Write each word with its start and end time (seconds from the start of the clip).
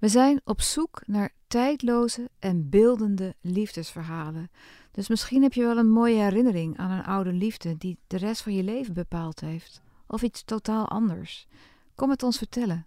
We 0.00 0.08
zijn 0.08 0.40
op 0.44 0.60
zoek 0.60 1.02
naar 1.06 1.32
tijdloze 1.46 2.30
en 2.38 2.68
beeldende 2.68 3.34
liefdesverhalen. 3.40 4.50
Dus 4.90 5.08
misschien 5.08 5.42
heb 5.42 5.52
je 5.52 5.62
wel 5.62 5.78
een 5.78 5.90
mooie 5.90 6.22
herinnering 6.22 6.78
aan 6.78 6.90
een 6.90 7.04
oude 7.04 7.32
liefde 7.32 7.76
die 7.76 7.98
de 8.06 8.16
rest 8.16 8.42
van 8.42 8.54
je 8.54 8.62
leven 8.62 8.94
bepaald 8.94 9.40
heeft. 9.40 9.80
Of 10.06 10.22
iets 10.22 10.42
totaal 10.44 10.88
anders. 10.88 11.46
Kom 11.94 12.10
het 12.10 12.22
ons 12.22 12.38
vertellen. 12.38 12.86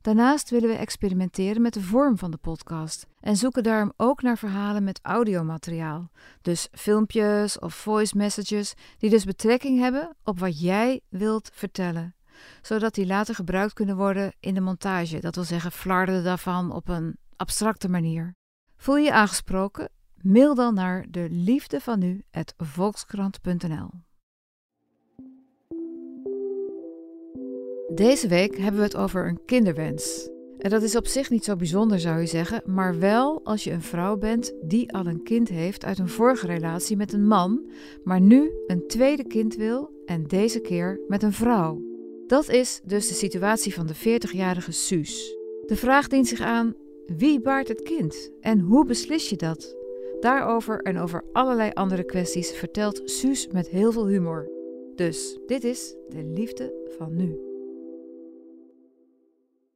Daarnaast 0.00 0.50
willen 0.50 0.68
we 0.68 0.74
experimenteren 0.74 1.62
met 1.62 1.72
de 1.72 1.80
vorm 1.80 2.18
van 2.18 2.30
de 2.30 2.36
podcast 2.36 3.06
en 3.20 3.36
zoeken 3.36 3.62
daarom 3.62 3.92
ook 3.96 4.22
naar 4.22 4.38
verhalen 4.38 4.84
met 4.84 5.00
audiomateriaal. 5.02 6.10
Dus 6.42 6.68
filmpjes 6.72 7.58
of 7.58 7.74
voice 7.74 8.16
messages 8.16 8.74
die 8.98 9.10
dus 9.10 9.24
betrekking 9.24 9.78
hebben 9.78 10.16
op 10.24 10.38
wat 10.38 10.60
jij 10.60 11.00
wilt 11.08 11.50
vertellen 11.52 12.14
zodat 12.62 12.94
die 12.94 13.06
later 13.06 13.34
gebruikt 13.34 13.72
kunnen 13.72 13.96
worden 13.96 14.32
in 14.40 14.54
de 14.54 14.60
montage, 14.60 15.20
dat 15.20 15.34
wil 15.34 15.44
zeggen 15.44 15.72
flarden 15.72 16.24
daarvan 16.24 16.72
op 16.72 16.88
een 16.88 17.16
abstracte 17.36 17.88
manier. 17.88 18.34
Voel 18.76 18.96
je 18.96 19.12
aangesproken? 19.12 19.88
Mail 20.22 20.54
dan 20.54 20.74
naar 20.74 21.06
de 21.08 21.26
liefde 21.30 21.80
van 21.80 21.98
nu 21.98 22.24
volkskrant.nl. 22.56 23.90
Deze 27.94 28.28
week 28.28 28.56
hebben 28.56 28.80
we 28.80 28.86
het 28.86 28.96
over 28.96 29.28
een 29.28 29.44
kinderwens. 29.44 30.28
En 30.58 30.70
dat 30.70 30.82
is 30.82 30.96
op 30.96 31.06
zich 31.06 31.30
niet 31.30 31.44
zo 31.44 31.56
bijzonder, 31.56 32.00
zou 32.00 32.20
je 32.20 32.26
zeggen, 32.26 32.62
maar 32.64 32.98
wel 32.98 33.44
als 33.44 33.64
je 33.64 33.70
een 33.70 33.82
vrouw 33.82 34.16
bent 34.16 34.52
die 34.62 34.92
al 34.92 35.06
een 35.06 35.22
kind 35.22 35.48
heeft 35.48 35.84
uit 35.84 35.98
een 35.98 36.08
vorige 36.08 36.46
relatie 36.46 36.96
met 36.96 37.12
een 37.12 37.26
man, 37.26 37.70
maar 38.04 38.20
nu 38.20 38.50
een 38.66 38.86
tweede 38.86 39.26
kind 39.26 39.56
wil 39.56 39.90
en 40.06 40.26
deze 40.26 40.60
keer 40.60 41.00
met 41.08 41.22
een 41.22 41.32
vrouw. 41.32 41.89
Dat 42.30 42.48
is 42.48 42.80
dus 42.84 43.08
de 43.08 43.14
situatie 43.14 43.74
van 43.74 43.86
de 43.86 43.94
40-jarige 43.94 44.72
Suus. 44.72 45.36
De 45.66 45.76
vraag 45.76 46.08
dient 46.08 46.28
zich 46.28 46.40
aan: 46.40 46.74
wie 47.06 47.40
baart 47.40 47.68
het 47.68 47.82
kind 47.82 48.30
en 48.40 48.60
hoe 48.60 48.86
beslis 48.86 49.28
je 49.28 49.36
dat? 49.36 49.76
Daarover 50.20 50.82
en 50.82 50.98
over 50.98 51.24
allerlei 51.32 51.70
andere 51.72 52.04
kwesties 52.04 52.50
vertelt 52.50 53.10
Suus 53.10 53.46
met 53.46 53.68
heel 53.68 53.92
veel 53.92 54.06
humor. 54.06 54.50
Dus 54.94 55.38
dit 55.46 55.64
is 55.64 55.94
de 56.08 56.24
liefde 56.24 56.92
van 56.98 57.16
nu. 57.16 57.38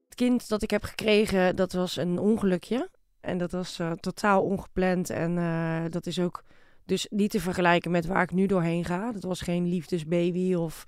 Het 0.04 0.14
kind 0.14 0.48
dat 0.48 0.62
ik 0.62 0.70
heb 0.70 0.82
gekregen, 0.82 1.56
dat 1.56 1.72
was 1.72 1.96
een 1.96 2.18
ongelukje. 2.18 2.88
En 3.20 3.38
dat 3.38 3.52
was 3.52 3.78
uh, 3.78 3.92
totaal 3.92 4.42
ongepland. 4.42 5.10
En 5.10 5.36
uh, 5.36 5.84
dat 5.90 6.06
is 6.06 6.18
ook 6.18 6.42
dus 6.84 7.06
niet 7.10 7.30
te 7.30 7.40
vergelijken 7.40 7.90
met 7.90 8.06
waar 8.06 8.22
ik 8.22 8.32
nu 8.32 8.46
doorheen 8.46 8.84
ga. 8.84 9.12
Dat 9.12 9.22
was 9.22 9.40
geen 9.40 9.68
liefdesbaby 9.68 10.54
of 10.54 10.84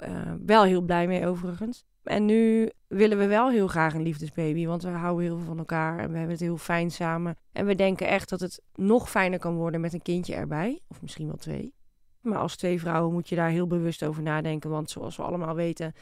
uh, 0.00 0.32
wel 0.46 0.62
heel 0.62 0.82
blij 0.82 1.06
mee 1.06 1.26
overigens. 1.26 1.84
En 2.02 2.24
nu 2.24 2.70
willen 2.86 3.18
we 3.18 3.26
wel 3.26 3.50
heel 3.50 3.66
graag 3.66 3.94
een 3.94 4.02
liefdesbaby, 4.02 4.66
want 4.66 4.82
we 4.82 4.88
houden 4.88 5.24
heel 5.24 5.36
veel 5.36 5.46
van 5.46 5.58
elkaar 5.58 5.98
en 5.98 6.10
we 6.10 6.16
hebben 6.16 6.34
het 6.34 6.44
heel 6.44 6.56
fijn 6.56 6.90
samen. 6.90 7.36
En 7.52 7.66
we 7.66 7.74
denken 7.74 8.08
echt 8.08 8.28
dat 8.28 8.40
het 8.40 8.62
nog 8.74 9.10
fijner 9.10 9.38
kan 9.38 9.54
worden 9.54 9.80
met 9.80 9.92
een 9.92 10.02
kindje 10.02 10.34
erbij, 10.34 10.80
of 10.88 11.02
misschien 11.02 11.26
wel 11.26 11.36
twee. 11.36 11.74
Maar 12.20 12.38
als 12.38 12.56
twee 12.56 12.80
vrouwen 12.80 13.12
moet 13.12 13.28
je 13.28 13.36
daar 13.36 13.50
heel 13.50 13.66
bewust 13.66 14.04
over 14.04 14.22
nadenken, 14.22 14.70
want 14.70 14.90
zoals 14.90 15.16
we 15.16 15.22
allemaal 15.22 15.54
weten 15.54 15.94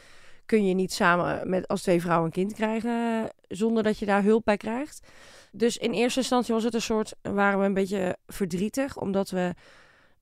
kun 0.47 0.65
je 0.65 0.73
niet 0.73 0.93
samen 0.93 1.49
met 1.49 1.67
als 1.67 1.81
twee 1.81 2.01
vrouwen 2.01 2.25
een 2.25 2.31
kind 2.31 2.53
krijgen 2.53 3.29
zonder 3.47 3.83
dat 3.83 3.99
je 3.99 4.05
daar 4.05 4.23
hulp 4.23 4.45
bij 4.45 4.57
krijgt. 4.57 5.07
Dus 5.51 5.77
in 5.77 5.91
eerste 5.91 6.19
instantie 6.19 6.53
was 6.53 6.63
het 6.63 6.73
een 6.73 6.81
soort, 6.81 7.15
waren 7.21 7.59
we 7.59 7.65
een 7.65 7.73
beetje 7.73 8.17
verdrietig, 8.27 8.97
omdat 8.97 9.29
we 9.29 9.53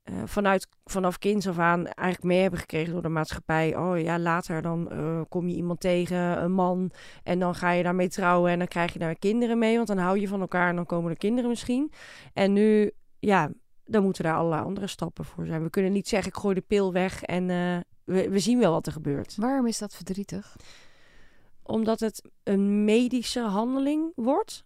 uh, 0.09 0.21
vanuit, 0.25 0.67
vanaf 0.83 1.17
kinds 1.17 1.47
af 1.47 1.59
aan 1.59 1.85
eigenlijk 1.85 2.23
mee 2.23 2.41
hebben 2.41 2.59
gekregen 2.59 2.93
door 2.93 3.01
de 3.01 3.09
maatschappij. 3.09 3.75
Oh 3.77 3.99
ja, 3.99 4.19
later 4.19 4.61
dan 4.61 4.89
uh, 4.91 5.21
kom 5.29 5.47
je 5.47 5.55
iemand 5.55 5.79
tegen, 5.79 6.43
een 6.43 6.51
man, 6.51 6.91
en 7.23 7.39
dan 7.39 7.55
ga 7.55 7.71
je 7.71 7.83
daarmee 7.83 8.09
trouwen 8.09 8.51
en 8.51 8.57
dan 8.57 8.67
krijg 8.67 8.93
je 8.93 8.99
daar 8.99 9.16
kinderen 9.16 9.57
mee, 9.57 9.75
want 9.75 9.88
dan 9.88 9.97
hou 9.97 10.19
je 10.19 10.27
van 10.27 10.41
elkaar 10.41 10.69
en 10.69 10.75
dan 10.75 10.85
komen 10.85 11.11
er 11.11 11.17
kinderen 11.17 11.49
misschien. 11.49 11.91
En 12.33 12.53
nu, 12.53 12.91
ja, 13.19 13.51
dan 13.85 14.03
moeten 14.03 14.23
daar 14.23 14.35
allerlei 14.35 14.63
andere 14.63 14.88
stappen 14.88 15.25
voor 15.25 15.45
zijn. 15.45 15.63
We 15.63 15.69
kunnen 15.69 15.91
niet 15.91 16.07
zeggen, 16.07 16.31
ik 16.31 16.37
gooi 16.37 16.55
de 16.55 16.61
pil 16.61 16.93
weg 16.93 17.23
en 17.23 17.49
uh, 17.49 17.77
we, 18.03 18.29
we 18.29 18.39
zien 18.39 18.59
wel 18.59 18.72
wat 18.72 18.85
er 18.85 18.91
gebeurt. 18.91 19.35
Waarom 19.35 19.67
is 19.67 19.77
dat 19.77 19.95
verdrietig? 19.95 20.55
Omdat 21.63 21.99
het 21.99 22.29
een 22.43 22.83
medische 22.83 23.41
handeling 23.41 24.11
wordt. 24.16 24.66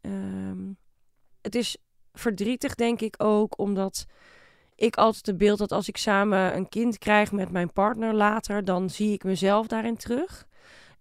Um, 0.00 0.76
het 1.40 1.54
is 1.54 1.76
verdrietig, 2.12 2.74
denk 2.74 3.00
ik 3.00 3.14
ook, 3.18 3.58
omdat 3.58 4.06
ik 4.74 4.96
altijd 4.96 5.26
het 5.26 5.36
beeld 5.36 5.58
dat 5.58 5.72
als 5.72 5.88
ik 5.88 5.96
samen 5.96 6.56
een 6.56 6.68
kind 6.68 6.98
krijg 6.98 7.32
met 7.32 7.50
mijn 7.50 7.72
partner 7.72 8.14
later, 8.14 8.64
dan 8.64 8.90
zie 8.90 9.12
ik 9.12 9.24
mezelf 9.24 9.66
daarin 9.66 9.96
terug. 9.96 10.46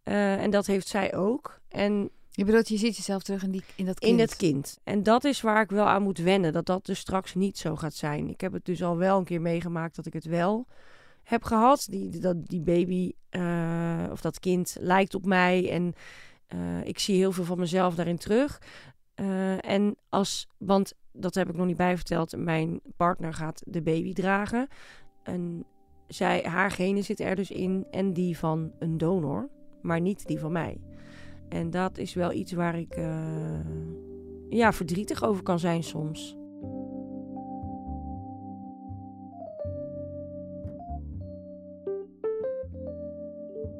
Uh, 0.04 0.42
en 0.42 0.50
dat 0.50 0.66
heeft 0.66 0.88
zij 0.88 1.16
ook. 1.16 1.60
En 1.68 2.10
je 2.32 2.46
bedoelt, 2.46 2.68
je 2.68 2.78
ziet 2.78 2.98
jezelf 2.98 3.24
terug 3.24 3.44
in, 3.44 3.52
die, 3.52 3.64
in 3.76 3.86
dat 3.86 4.00
kind? 4.00 4.12
In 4.12 4.18
dat 4.18 4.36
kind. 4.36 4.80
En 4.84 5.04
dat 5.04 5.24
is 5.24 5.42
waar 5.42 5.62
ik 5.62 5.70
wel 5.70 5.86
aan 5.86 6.04
moet 6.04 6.18
wennen, 6.18 6.54
dat 6.54 6.66
dat 6.66 6.86
dus 6.86 7.00
straks 7.00 7.34
niet 7.34 7.58
zo 7.58 7.76
gaat 7.76 7.94
zijn. 7.94 8.30
Ik 8.30 8.42
heb 8.42 8.54
het 8.54 8.66
dus 8.66 8.84
al 8.84 8.98
wel 8.98 9.18
een 9.18 9.24
keer 9.24 9.42
meegemaakt 9.42 9.96
dat 9.96 10.06
ik 10.06 10.14
het 10.14 10.26
wel 10.26 10.68
heb 11.24 11.44
gehad. 11.44 11.88
Die, 11.90 12.20
dat, 12.20 12.48
die 12.48 12.62
baby 12.62 13.12
uh, 13.32 14.04
of 14.12 14.22
dat 14.22 14.40
kind 14.40 14.78
lijkt 14.80 15.16
op 15.16 15.26
mij 15.26 15.72
en 15.72 15.94
uh, 16.56 16.86
ik 16.86 17.00
zie 17.00 17.16
heel 17.16 17.32
veel 17.32 17.46
van 17.46 17.60
mezelf 17.60 17.96
daarin 17.96 18.18
terug. 18.18 18.62
Uh, 19.16 19.66
en 19.66 19.96
als, 20.10 20.48
want 20.58 20.94
dat 21.14 21.36
heb 21.36 21.50
ik 21.50 21.56
nog 21.56 21.66
niet 21.66 21.78
bijverteld. 21.78 22.38
Mijn 22.38 22.80
partner 22.98 23.34
gaat 23.34 23.62
de 23.66 23.82
baby 23.82 24.14
dragen. 24.14 24.68
En 25.24 25.66
zij, 26.08 26.42
haar 26.42 26.72
genen 26.72 27.04
zit 27.04 27.20
er 27.20 27.36
dus 27.36 27.52
in 27.52 27.86
en 27.92 28.14
die 28.14 28.38
van 28.38 28.72
een 28.80 28.98
donor, 28.98 29.50
maar 29.82 30.02
niet 30.02 30.28
die 30.28 30.40
van 30.40 30.52
mij. 30.52 30.82
En 31.50 31.70
dat 31.70 31.98
is 31.98 32.14
wel 32.14 32.32
iets 32.32 32.52
waar 32.52 32.80
ik 32.80 32.98
uh, 32.98 33.06
ja, 34.50 34.74
verdrietig 34.74 35.24
over 35.24 35.44
kan 35.44 35.60
zijn 35.60 35.84
soms. 35.84 36.40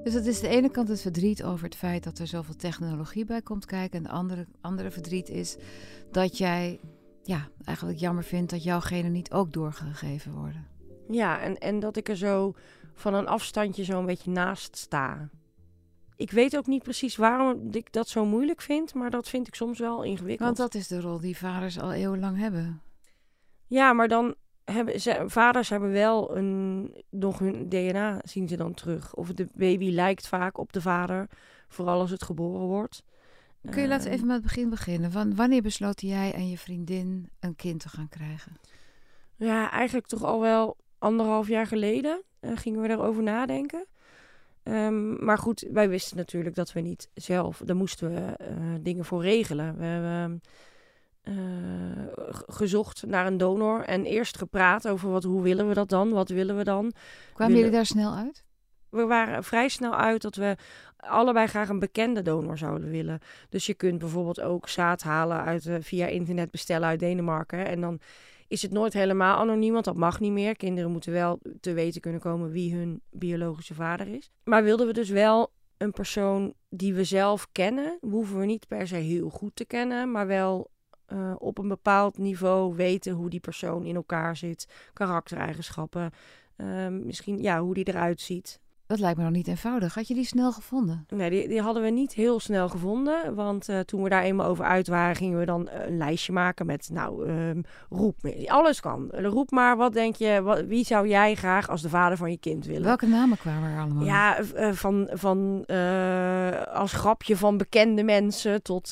Dus 0.04 0.14
het 0.14 0.26
is 0.26 0.40
de 0.40 0.48
ene 0.48 0.70
kant 0.70 0.88
het 0.88 1.02
verdriet 1.02 1.44
over 1.44 1.66
het 1.66 1.76
feit 1.76 2.04
dat 2.04 2.20
er 2.20 2.28
zoveel 2.28 2.56
technologie 2.56 3.26
bij 3.26 3.42
komt 3.42 3.66
kijken. 3.66 3.98
En 3.98 4.04
de 4.04 4.10
andere, 4.10 4.46
andere 4.62 4.92
verdriet 4.92 5.30
is 5.30 5.58
dat 6.12 6.38
jij 6.38 6.80
ja, 7.32 7.48
eigenlijk 7.66 8.00
jammer 8.00 8.24
vindt 8.24 8.52
dat 8.52 8.64
jouw 8.64 8.80
genen 8.80 9.12
niet 9.12 9.32
ook 9.32 9.54
doorgegeven 9.54 10.34
worden. 10.34 10.68
Ja, 11.10 11.40
en, 11.40 11.58
en 11.58 11.80
dat 11.80 11.98
ik 11.98 12.10
er 12.10 12.18
zo 12.18 12.54
van 12.94 13.14
een 13.14 13.28
afstandje 13.28 13.84
zo 13.84 14.00
een 14.00 14.06
beetje 14.06 14.32
naast 14.32 14.78
sta. 14.78 15.30
Ik 16.16 16.32
weet 16.32 16.58
ook 16.58 16.68
niet 16.68 16.84
precies 16.84 17.16
waarom 17.16 17.68
ik 17.72 17.94
dat 17.94 18.08
zo 18.08 18.26
moeilijk 18.26 18.62
vind, 18.62 18.94
maar 18.94 19.10
dat 19.10 19.30
vind 19.30 19.48
ik 19.48 19.56
soms 19.56 19.80
wel 19.80 20.04
ingewikkeld. 20.04 20.58
Want 20.58 20.72
dat 20.72 20.82
is 20.82 20.88
de 20.88 21.02
rol 21.02 21.20
die 21.20 21.38
vaders 21.38 21.80
al 21.80 21.94
eeuwenlang 21.94 22.38
hebben. 22.38 22.82
Ja, 23.68 23.94
maar 23.94 24.08
dan 24.08 24.36
hebben 24.64 25.02
ze, 25.02 25.24
vaders 25.26 25.70
hebben 25.70 25.92
wel 25.92 26.38
een, 26.38 26.94
nog 27.10 27.40
hun 27.40 27.70
DNA 27.70 28.22
zien 28.24 28.48
ze 28.48 28.56
dan 28.56 28.74
terug. 28.74 29.16
Of 29.16 29.34
de 29.34 29.48
baby 29.54 29.92
lijkt 29.92 30.28
vaak 30.28 30.58
op 30.58 30.74
de 30.74 30.82
vader, 30.82 31.30
vooral 31.68 32.00
als 32.00 32.12
het 32.12 32.24
geboren 32.24 32.68
wordt. 32.68 33.04
Kun 33.70 33.82
je 33.82 33.88
laten 33.88 34.12
even 34.12 34.28
met 34.28 34.36
het 34.36 34.44
begin 34.44 34.70
beginnen? 34.70 35.12
Van 35.12 35.36
wanneer 35.36 35.62
besloot 35.62 36.02
jij 36.02 36.34
en 36.34 36.50
je 36.50 36.58
vriendin 36.58 37.30
een 37.40 37.56
kind 37.56 37.80
te 37.80 37.90
gaan 37.90 38.10
krijgen? 38.10 38.58
Ja, 39.36 39.72
eigenlijk 39.72 40.08
toch 40.08 40.24
al 40.24 40.40
wel 40.40 40.78
anderhalf 40.98 41.48
jaar 41.48 41.68
geleden 41.68 42.24
uh, 42.42 42.58
gingen 42.58 42.82
we 42.82 42.90
erover 42.90 43.24
nadenken. 43.24 43.86
Um, 44.64 45.26
maar 45.26 45.38
goed, 45.38 45.68
wij 45.72 45.90
wisten 45.90 46.18
natuurlijk 46.18 46.56
dat 46.56 46.74
we 46.74 46.80
niet 46.80 47.10
zelf, 47.14 47.62
daar 47.66 47.76
moesten 47.76 48.14
we 48.14 48.38
uh, 48.42 48.76
dingen 48.82 49.06
voor 49.06 49.22
regelen. 49.22 49.78
We 49.78 49.84
hebben 49.84 50.42
uh, 51.24 51.36
gezocht 52.48 53.06
naar 53.06 53.28
een 53.28 53.38
donor 53.38 53.84
en 53.84 54.06
eerst 54.06 54.38
gepraat 54.38 54.88
over 54.88 55.10
wat, 55.10 55.24
hoe 55.24 55.42
willen 55.42 55.68
we 55.68 55.74
dat 55.74 55.90
dan, 55.90 56.10
wat 56.10 56.30
willen 56.30 56.58
we 56.58 56.64
dan. 56.64 56.92
Kwamen 57.34 57.36
willen... 57.36 57.56
jullie 57.56 57.72
daar 57.72 57.86
snel 57.86 58.14
uit? 58.14 58.44
We 58.92 59.06
waren 59.06 59.44
vrij 59.44 59.70
snel 59.70 59.96
uit 59.96 60.22
dat 60.22 60.36
we 60.36 60.56
allebei 60.98 61.48
graag 61.48 61.70
een 61.70 61.80
bekende 61.80 62.22
donor 62.22 62.58
zouden 62.58 62.90
willen. 62.90 63.20
Dus 63.50 63.66
je 63.66 63.74
kunt 63.74 64.00
bijvoorbeeld 64.00 64.42
ook 64.42 64.70
zaad 64.70 65.02
halen 65.02 65.44
uit, 65.44 65.66
uh, 65.66 65.76
via 65.80 66.08
internet 66.08 66.52
bestellen 66.52 66.88
uit 66.88 67.00
Denemarken. 67.00 67.66
En 67.66 67.82
dan 67.82 68.00
is 68.48 68.62
het 68.62 68.72
nooit 68.72 68.94
helemaal 68.94 69.38
anoniem, 69.38 69.74
want 69.74 69.86
dat 69.86 69.96
mag 69.96 70.20
niet 70.20 70.32
meer. 70.32 70.56
Kinderen 70.56 70.92
moeten 70.92 71.12
wel 71.12 71.40
te 71.60 71.74
weten 71.74 72.02
kunnen 72.02 72.22
komen 72.22 72.52
wie 72.52 72.76
hun 72.76 73.02
biologische 73.10 73.74
vader 73.74 74.08
is. 74.08 74.32
Maar 74.44 74.64
wilden 74.64 74.88
we 74.88 74.94
dus 74.94 75.10
wel 75.10 75.52
een 75.78 75.92
persoon 75.92 76.54
die 76.70 76.94
we 76.94 77.04
zelf 77.04 77.48
kennen. 77.52 77.98
Hoeven 78.02 78.40
we 78.40 78.46
niet 78.46 78.68
per 78.68 78.88
se 78.88 78.96
heel 78.96 79.30
goed 79.30 79.56
te 79.56 79.66
kennen, 79.66 80.12
maar 80.12 80.28
wel 80.28 80.70
uh, 81.14 81.34
op 81.38 81.58
een 81.58 81.68
bepaald 81.68 82.18
niveau 82.18 82.76
weten 82.76 83.14
hoe 83.14 83.30
die 83.30 83.40
persoon 83.40 83.86
in 83.86 83.96
elkaar 83.96 84.38
zit, 84.38 84.68
karaktereigenschappen, 84.94 86.12
uh, 86.58 86.88
misschien 86.88 87.42
ja, 87.42 87.62
hoe 87.62 87.74
die 87.74 87.88
eruit 87.88 88.22
ziet. 88.22 88.60
Dat 88.92 89.00
lijkt 89.00 89.18
me 89.18 89.24
nog 89.24 89.34
niet 89.34 89.48
eenvoudig. 89.48 89.96
Had 89.96 90.08
je 90.08 90.14
die 90.14 90.26
snel 90.26 90.52
gevonden? 90.52 91.06
Nee, 91.10 91.30
die, 91.30 91.48
die 91.48 91.62
hadden 91.62 91.84
we 91.84 91.90
niet 91.90 92.14
heel 92.14 92.40
snel 92.40 92.70
gevonden. 92.70 93.36
Want 93.36 93.70
uh, 93.70 93.80
toen 93.80 94.04
we 94.04 94.10
daar 94.10 94.24
eenmaal 94.24 94.48
over 94.48 94.66
uit 94.66 94.88
waren, 94.88 95.16
gingen 95.16 95.40
we 95.40 95.46
dan 95.46 95.70
een 95.70 95.98
lijstje 95.98 96.34
maken 96.34 96.66
met, 96.66 96.90
nou, 96.94 97.30
um, 97.30 97.64
roep. 97.90 98.16
Alles 98.46 98.80
kan. 98.80 99.10
Roep 99.12 99.52
maar, 99.52 99.78
wat 99.78 99.94
denk 99.94 100.16
je, 100.16 100.42
wat, 100.42 100.66
wie 100.66 100.86
zou 100.86 101.08
jij 101.08 101.36
graag 101.36 101.70
als 101.70 101.82
de 101.82 101.90
vader 101.90 102.18
van 102.18 102.32
je 102.32 102.38
kind 102.38 102.66
willen? 102.66 102.84
Welke 102.84 103.08
namen 103.08 103.38
kwamen 103.38 103.72
er 103.72 103.80
allemaal? 103.80 104.04
Ja, 104.04 104.40
uh, 104.40 104.72
van, 104.72 105.10
van 105.12 105.64
uh, 105.68 106.62
als 106.74 106.94
grapje 106.94 107.38
van 107.38 107.58
bekende 107.58 108.04
mensen 108.04 108.62
tot 108.62 108.88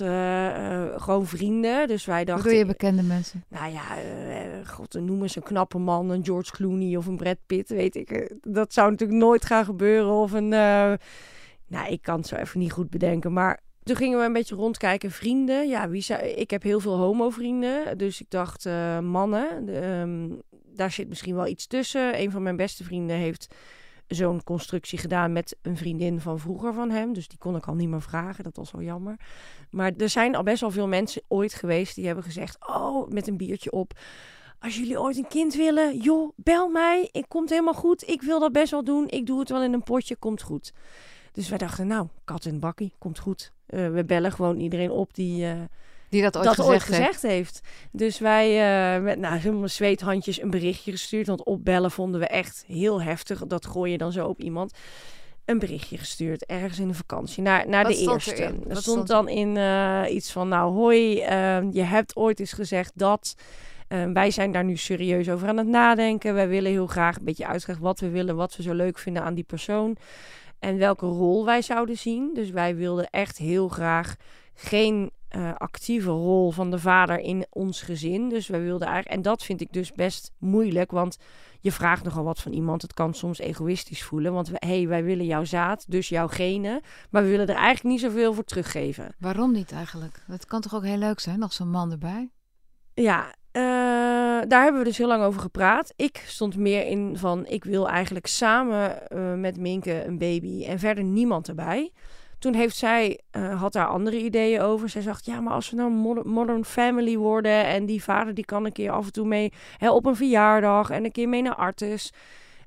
gewoon 0.96 1.26
vrienden. 1.26 1.88
Dus 1.88 2.06
wij 2.06 2.26
dachten... 2.26 2.44
Wat 2.44 2.54
doe 2.54 2.62
je 2.62 2.66
bekende 2.66 3.04
mensen? 3.04 3.44
Nou 3.48 3.72
ja, 3.72 3.82
god, 4.66 4.94
noem 4.94 5.22
eens 5.22 5.36
een 5.36 5.44
knappe 5.44 5.78
man, 5.78 6.10
een 6.10 6.26
George 6.26 6.52
Clooney 6.52 6.96
of 6.96 7.06
een 7.06 7.18
Brad 7.18 7.38
Pitt, 7.46 7.70
weet 7.70 7.96
ik. 7.96 8.36
Dat 8.42 8.74
zou 8.74 8.92
natuurlijk 8.92 9.20
nooit 9.20 9.46
gaan 9.46 9.66
gebeuren 9.66 9.88
of 9.98 10.32
een... 10.32 10.52
Uh, 10.52 10.94
nou, 11.68 11.88
ik 11.90 12.02
kan 12.02 12.18
het 12.18 12.28
zo 12.28 12.36
even 12.36 12.60
niet 12.60 12.72
goed 12.72 12.90
bedenken, 12.90 13.34
maar 13.34 13.60
toen 13.84 13.96
gingen 13.96 14.20
we 14.20 14.26
een 14.26 14.34
beetje 14.34 14.56
rondkijken. 14.56 15.12
Vrienden, 15.12 15.68
ja, 15.68 15.90
wie 15.90 16.02
zou, 16.02 16.22
ik 16.22 16.52
heb 16.52 16.64
heel 16.64 16.80
veel 16.80 16.98
homo-vrienden. 16.98 17.98
Dus 17.98 18.22
ik 18.22 18.30
dacht, 18.30 18.66
uh, 18.66 19.00
mannen, 19.00 19.66
de, 19.66 19.86
um, 19.86 20.42
daar 20.66 20.92
zit 20.92 21.10
misschien 21.10 21.36
wel 21.36 21.48
iets 21.48 21.68
tussen. 21.68 22.20
Een 22.22 22.32
van 22.32 22.44
mijn 22.44 22.56
beste 22.56 22.84
vrienden 22.84 23.16
heeft 23.16 23.56
zo'n 24.08 24.44
constructie 24.44 24.98
gedaan 24.98 25.32
met 25.32 25.58
een 25.62 25.78
vriendin 25.78 26.20
van 26.20 26.40
vroeger 26.40 26.74
van 26.74 26.90
hem. 26.90 27.14
Dus 27.14 27.28
die 27.28 27.38
kon 27.38 27.56
ik 27.56 27.66
al 27.66 27.76
niet 27.76 27.90
meer 27.90 28.02
vragen. 28.02 28.44
Dat 28.44 28.56
was 28.56 28.72
wel 28.72 28.82
jammer. 28.82 29.16
Maar 29.70 29.92
er 29.98 30.10
zijn 30.10 30.36
al 30.36 30.44
best 30.44 30.62
wel 30.62 30.72
veel 30.72 30.88
mensen 30.88 31.22
ooit 31.28 31.54
geweest 31.54 31.96
die 31.96 32.06
hebben 32.06 32.24
gezegd: 32.24 32.68
Oh, 32.68 33.10
met 33.10 33.28
een 33.28 33.38
biertje 33.38 33.72
op 33.72 33.94
als 34.60 34.76
jullie 34.76 35.00
ooit 35.00 35.18
een 35.18 35.28
kind 35.28 35.56
willen, 35.56 35.98
joh, 35.98 36.32
bel 36.36 36.70
mij. 36.70 37.10
Ik 37.12 37.26
komt 37.28 37.50
helemaal 37.50 37.74
goed. 37.74 38.10
Ik 38.10 38.22
wil 38.22 38.40
dat 38.40 38.52
best 38.52 38.72
wel 38.72 38.84
doen. 38.84 39.08
Ik 39.08 39.26
doe 39.26 39.40
het 39.40 39.50
wel 39.50 39.64
in 39.64 39.74
een 39.74 39.84
potje, 39.84 40.16
komt 40.16 40.42
goed. 40.42 40.74
Dus 41.32 41.50
wij 41.50 41.58
dachten, 41.58 41.88
nou, 41.88 42.08
kat 42.24 42.46
in 42.46 42.60
bakkie, 42.60 42.94
komt 42.98 43.20
goed. 43.20 43.52
Uh, 43.70 43.90
we 43.90 44.06
bellen 44.06 44.32
gewoon 44.32 44.60
iedereen 44.60 44.92
op 44.92 45.14
die, 45.14 45.46
uh, 45.46 45.54
die 46.10 46.22
dat, 46.22 46.38
ooit, 46.38 46.46
dat 46.46 46.56
gezegd, 46.56 46.70
ooit 46.70 46.84
gezegd 46.84 47.22
heeft. 47.22 47.62
Dus 47.92 48.20
wij 48.20 48.50
uh, 48.98 49.04
met 49.04 49.20
nou, 49.20 49.38
helemaal 49.38 49.68
zweethandjes 49.68 50.42
een 50.42 50.50
berichtje 50.50 50.92
gestuurd. 50.92 51.28
Want 51.28 51.44
opbellen 51.44 51.92
vonden 51.92 52.20
we 52.20 52.28
echt 52.28 52.64
heel 52.68 53.02
heftig. 53.02 53.48
Dat 53.48 53.66
gooi 53.66 53.92
je 53.92 53.98
dan 53.98 54.12
zo 54.12 54.28
op 54.28 54.42
iemand. 54.42 54.74
Een 55.46 55.60
berichtje 55.60 55.98
gestuurd, 55.98 56.46
ergens 56.46 56.80
in 56.80 56.88
de 56.88 56.94
vakantie, 56.94 57.44
naar, 57.44 57.70
naar 57.70 57.84
de 57.84 57.98
eerste. 57.98 58.34
Er, 58.34 58.54
er 58.54 58.60
stond, 58.62 58.78
stond 58.78 59.08
dan 59.08 59.28
in 59.30 59.58
iets 60.14 60.32
van, 60.32 60.48
nou 60.48 60.74
hoi, 60.74 61.16
je 61.72 61.84
hebt 61.84 62.16
ooit 62.16 62.40
eens 62.40 62.54
gezegd 62.54 62.92
dat... 62.96 63.36
Uh, 63.90 64.12
wij 64.14 64.32
zijn 64.32 64.52
daar 64.52 64.64
nu 64.64 64.78
serieus 64.78 65.30
over 65.30 65.48
aan 65.48 65.58
het 65.58 65.68
nadenken. 65.68 66.34
Wij 66.34 66.48
willen 66.48 66.72
heel 66.72 66.88
graag 66.88 67.18
een 67.18 67.26
beetje 67.26 67.48
uitleggen 67.48 67.86
wat 67.86 68.00
we 68.00 68.10
willen, 68.10 68.36
wat 68.36 68.56
we 68.56 68.64
zo 68.64 68.74
leuk 68.74 68.98
vinden 68.98 69.24
aan 69.24 69.34
die 69.34 69.44
persoon. 69.44 69.98
En 70.60 70.78
welke 70.78 71.06
rol 71.06 71.46
wij 71.46 71.62
zouden 71.62 71.98
zien. 71.98 72.32
Dus 72.34 72.50
wij 72.50 72.76
wilden 72.76 73.10
echt 73.10 73.38
heel 73.38 73.68
graag 73.68 74.16
geen 74.54 75.12
uh, 75.36 75.52
actieve 75.56 76.10
rol 76.10 76.52
van 76.52 76.72
de 76.72 76.80
vader 76.80 77.20
in 77.20 77.46
ons 77.50 77.82
gezin. 77.82 78.30
Dus 78.30 78.48
wij 78.48 78.62
wilden 78.62 78.88
eigenlijk. 78.88 79.16
En 79.16 79.22
dat 79.22 79.44
vind 79.44 79.62
ik 79.62 79.74
dus 79.74 79.92
best 79.92 80.32
moeilijk. 80.38 80.92
Want 80.92 81.18
je 81.60 81.72
vraagt 81.72 82.04
nogal 82.04 82.24
wat 82.24 82.40
van 82.40 82.52
iemand. 82.52 82.82
Het 82.82 82.94
kan 82.94 83.14
soms 83.14 83.40
egoïstisch 83.40 84.04
voelen. 84.04 84.34
Want 84.34 84.50
hé, 84.54 84.68
hey, 84.68 84.88
wij 84.88 85.04
willen 85.04 85.26
jouw 85.26 85.44
zaad, 85.44 85.86
dus 85.88 86.10
jouw 86.10 86.28
genen. 86.28 86.82
Maar 87.10 87.24
we 87.24 87.30
willen 87.30 87.48
er 87.48 87.56
eigenlijk 87.56 87.84
niet 87.84 88.00
zoveel 88.00 88.34
voor 88.34 88.44
teruggeven. 88.44 89.16
Waarom 89.20 89.52
niet 89.52 89.72
eigenlijk? 89.72 90.24
Het 90.28 90.46
kan 90.46 90.62
toch 90.62 90.76
ook 90.76 90.84
heel 90.84 90.98
leuk 90.98 91.20
zijn, 91.20 91.40
nog 91.40 91.54
zo'n 91.54 91.70
man 91.70 91.92
erbij? 91.92 92.30
Ja, 92.94 93.34
uh, 93.60 94.50
daar 94.50 94.64
hebben 94.64 94.82
we 94.82 94.88
dus 94.88 94.98
heel 94.98 95.08
lang 95.08 95.24
over 95.24 95.42
gepraat. 95.42 95.94
Ik 95.96 96.24
stond 96.26 96.58
meer 96.58 96.86
in 96.86 97.18
van, 97.18 97.46
ik 97.46 97.64
wil 97.64 97.90
eigenlijk 97.90 98.28
samen 98.28 99.00
uh, 99.14 99.34
met 99.34 99.58
Minke 99.58 100.06
een 100.06 100.18
baby 100.18 100.66
en 100.66 100.80
verder 100.80 101.04
niemand 101.04 101.48
erbij. 101.48 101.92
Toen 102.40 102.54
heeft 102.54 102.76
zij, 102.76 103.20
uh, 103.32 103.62
had 103.62 103.74
daar 103.74 103.88
andere 103.88 104.24
ideeën 104.24 104.62
over. 104.62 104.90
Zij 104.90 105.02
zegt, 105.02 105.26
ja, 105.26 105.42
maar 105.42 105.54
als 105.54 105.70
we 105.70 105.76
nou 105.76 105.92
een 105.92 106.30
modern 106.30 106.66
family 106.66 107.18
worden 107.18 107.66
en 107.66 107.86
die 107.86 108.04
vader 108.04 108.34
die 108.34 108.46
kan 108.46 108.66
een 108.66 108.72
keer 108.72 108.92
af 108.92 109.06
en 109.06 109.12
toe 109.12 109.28
mee 109.28 109.54
hè, 109.78 109.92
op 109.92 110.06
een 110.06 110.16
verjaardag 110.16 110.90
en 110.90 111.06
een 111.06 111.12
keer 111.12 111.30
mee 111.30 111.42
naar 111.42 111.56
Artes. 111.56 112.14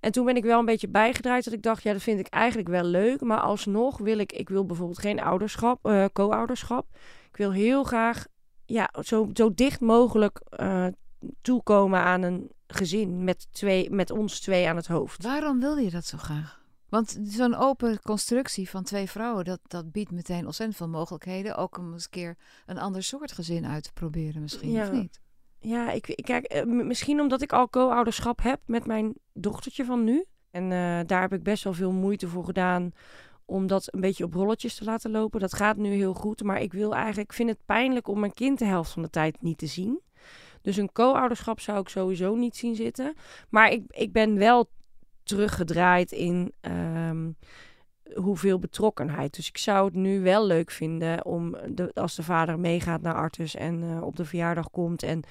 En 0.00 0.12
toen 0.12 0.24
ben 0.24 0.36
ik 0.36 0.44
wel 0.44 0.58
een 0.58 0.64
beetje 0.64 0.88
bijgedraaid 0.88 1.44
dat 1.44 1.52
ik 1.52 1.62
dacht, 1.62 1.82
ja, 1.82 1.92
dat 1.92 2.02
vind 2.02 2.20
ik 2.20 2.26
eigenlijk 2.26 2.68
wel 2.68 2.84
leuk. 2.84 3.20
Maar 3.20 3.40
alsnog 3.40 3.98
wil 3.98 4.18
ik, 4.18 4.32
ik 4.32 4.48
wil 4.48 4.66
bijvoorbeeld 4.66 4.98
geen 4.98 5.20
ouderschap, 5.20 5.86
uh, 5.86 6.04
co-ouderschap. 6.12 6.86
Ik 7.30 7.36
wil 7.36 7.52
heel 7.52 7.84
graag 7.84 8.26
ja, 8.72 8.90
zo, 9.02 9.30
zo 9.32 9.54
dicht 9.54 9.80
mogelijk 9.80 10.40
uh, 10.60 10.86
toekomen 11.40 12.00
aan 12.00 12.22
een 12.22 12.50
gezin 12.66 13.24
met, 13.24 13.46
twee, 13.52 13.90
met 13.90 14.10
ons 14.10 14.40
twee 14.40 14.68
aan 14.68 14.76
het 14.76 14.86
hoofd. 14.86 15.22
Waarom 15.22 15.60
wilde 15.60 15.82
je 15.82 15.90
dat 15.90 16.04
zo 16.04 16.18
graag? 16.18 16.60
Want 16.88 17.18
zo'n 17.22 17.54
open 17.54 18.00
constructie 18.02 18.70
van 18.70 18.82
twee 18.82 19.10
vrouwen, 19.10 19.44
dat, 19.44 19.60
dat 19.62 19.92
biedt 19.92 20.10
meteen 20.10 20.46
ontzettend 20.46 20.76
veel 20.78 20.88
mogelijkheden. 20.88 21.56
Ook 21.56 21.78
om 21.78 21.92
eens 21.92 22.04
een 22.04 22.10
keer 22.10 22.36
een 22.66 22.78
ander 22.78 23.02
soort 23.02 23.32
gezin 23.32 23.66
uit 23.66 23.82
te 23.82 23.92
proberen 23.92 24.42
misschien, 24.42 24.70
ja. 24.70 24.82
of 24.82 24.92
niet? 24.92 25.20
Ja, 25.58 25.90
ik, 25.90 26.08
ik 26.08 26.24
kijk, 26.24 26.54
uh, 26.54 26.84
misschien 26.84 27.20
omdat 27.20 27.42
ik 27.42 27.52
al 27.52 27.68
co-ouderschap 27.68 28.42
heb 28.42 28.60
met 28.66 28.86
mijn 28.86 29.14
dochtertje 29.32 29.84
van 29.84 30.04
nu. 30.04 30.24
En 30.50 30.62
uh, 30.62 31.00
daar 31.06 31.20
heb 31.20 31.32
ik 31.32 31.42
best 31.42 31.64
wel 31.64 31.72
veel 31.72 31.92
moeite 31.92 32.28
voor 32.28 32.44
gedaan 32.44 32.92
om 33.52 33.66
dat 33.66 33.94
een 33.94 34.00
beetje 34.00 34.24
op 34.24 34.34
rolletjes 34.34 34.74
te 34.74 34.84
laten 34.84 35.10
lopen. 35.10 35.40
Dat 35.40 35.54
gaat 35.54 35.76
nu 35.76 35.88
heel 35.88 36.14
goed, 36.14 36.42
maar 36.42 36.60
ik 36.60 36.72
wil 36.72 36.94
eigenlijk, 36.94 37.32
vind 37.32 37.48
het 37.48 37.64
pijnlijk 37.64 38.08
om 38.08 38.20
mijn 38.20 38.34
kind 38.34 38.58
de 38.58 38.64
helft 38.64 38.90
van 38.90 39.02
de 39.02 39.10
tijd 39.10 39.42
niet 39.42 39.58
te 39.58 39.66
zien. 39.66 40.00
Dus 40.62 40.76
een 40.76 40.92
co-ouderschap 40.92 41.60
zou 41.60 41.80
ik 41.80 41.88
sowieso 41.88 42.34
niet 42.34 42.56
zien 42.56 42.74
zitten. 42.74 43.14
Maar 43.48 43.70
ik, 43.70 43.82
ik 43.88 44.12
ben 44.12 44.38
wel 44.38 44.70
teruggedraaid 45.22 46.12
in 46.12 46.52
um, 46.60 47.36
hoeveel 48.14 48.58
betrokkenheid. 48.58 49.34
Dus 49.34 49.48
ik 49.48 49.58
zou 49.58 49.84
het 49.84 49.94
nu 49.94 50.20
wel 50.20 50.46
leuk 50.46 50.70
vinden 50.70 51.24
om 51.24 51.56
de, 51.68 51.90
als 51.94 52.14
de 52.14 52.22
vader 52.22 52.58
meegaat 52.58 53.02
naar 53.02 53.14
Artus 53.14 53.54
en 53.54 53.82
uh, 53.82 54.02
op 54.02 54.16
de 54.16 54.24
verjaardag 54.24 54.70
komt 54.70 55.02
en 55.02 55.22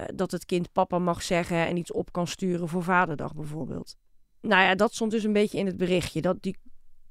uh, 0.00 0.06
dat 0.14 0.30
het 0.30 0.44
kind 0.44 0.72
papa 0.72 0.98
mag 0.98 1.22
zeggen 1.22 1.66
en 1.66 1.76
iets 1.76 1.92
op 1.92 2.12
kan 2.12 2.26
sturen 2.26 2.68
voor 2.68 2.82
vaderdag 2.82 3.34
bijvoorbeeld. 3.34 3.96
Nou 4.40 4.62
ja, 4.62 4.74
dat 4.74 4.94
stond 4.94 5.10
dus 5.10 5.24
een 5.24 5.32
beetje 5.32 5.58
in 5.58 5.66
het 5.66 5.76
berichtje. 5.76 6.20
Dat 6.20 6.42
die 6.42 6.56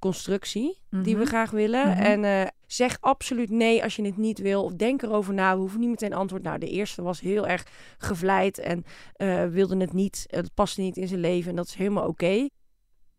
constructie 0.03 0.79
die 0.89 1.15
we 1.15 1.21
mhm. 1.21 1.29
graag 1.29 1.51
willen. 1.51 1.87
Mm 1.87 1.93
-hmm. 1.93 2.01
En 2.01 2.23
uh, 2.23 2.47
zeg 2.67 2.97
absoluut 2.99 3.49
nee 3.49 3.83
als 3.83 3.95
je 3.95 4.05
het 4.05 4.17
niet 4.17 4.39
wil. 4.39 4.63
Of 4.63 4.73
denk 4.73 5.01
erover 5.01 5.33
na. 5.33 5.53
We 5.53 5.59
hoeven 5.59 5.79
niet 5.79 5.89
meteen 5.89 6.13
antwoord. 6.13 6.43
Nou, 6.43 6.59
de 6.59 6.69
eerste 6.69 7.01
was 7.01 7.19
heel 7.19 7.47
erg 7.47 7.65
gevleid 7.97 8.57
en 8.57 8.83
uh, 9.17 9.45
wilde 9.45 9.77
het 9.77 9.93
niet. 9.93 10.23
Het 10.27 10.53
paste 10.53 10.81
niet 10.81 10.97
in 10.97 11.07
zijn 11.07 11.19
leven 11.19 11.49
en 11.49 11.55
dat 11.55 11.67
is 11.67 11.75
helemaal 11.75 12.07
oké. 12.07 12.25
Okay. 12.25 12.49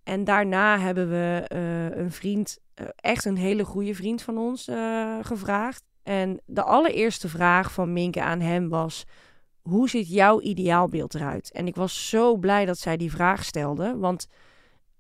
En 0.03 0.25
daarna 0.25 0.79
hebben 0.79 1.09
we 1.09 1.51
uh, 1.55 1.97
een 2.03 2.13
vriend, 2.13 2.59
echt 2.97 3.25
een 3.25 3.37
hele 3.37 3.65
goede 3.65 3.95
vriend 3.95 4.23
van 4.23 4.39
ons, 4.39 4.71
gevraagd. 5.21 5.83
En 6.03 6.41
de 6.47 6.63
allereerste 6.63 7.29
vraag 7.29 7.73
van 7.73 7.93
Minke 7.93 8.23
aan 8.23 8.41
hem 8.41 8.69
was: 8.69 9.05
hoe 9.63 9.89
ziet 9.89 10.09
jouw 10.09 10.41
ideaalbeeld 10.41 11.15
eruit? 11.15 11.51
En 11.53 11.67
ik 11.67 11.77
was 11.77 12.09
zo 12.09 12.37
blij 12.37 12.65
dat 12.65 12.79
zij 12.79 12.97
die 12.97 13.11
vraag 13.11 13.45
stelde, 13.45 13.97
want 13.97 14.29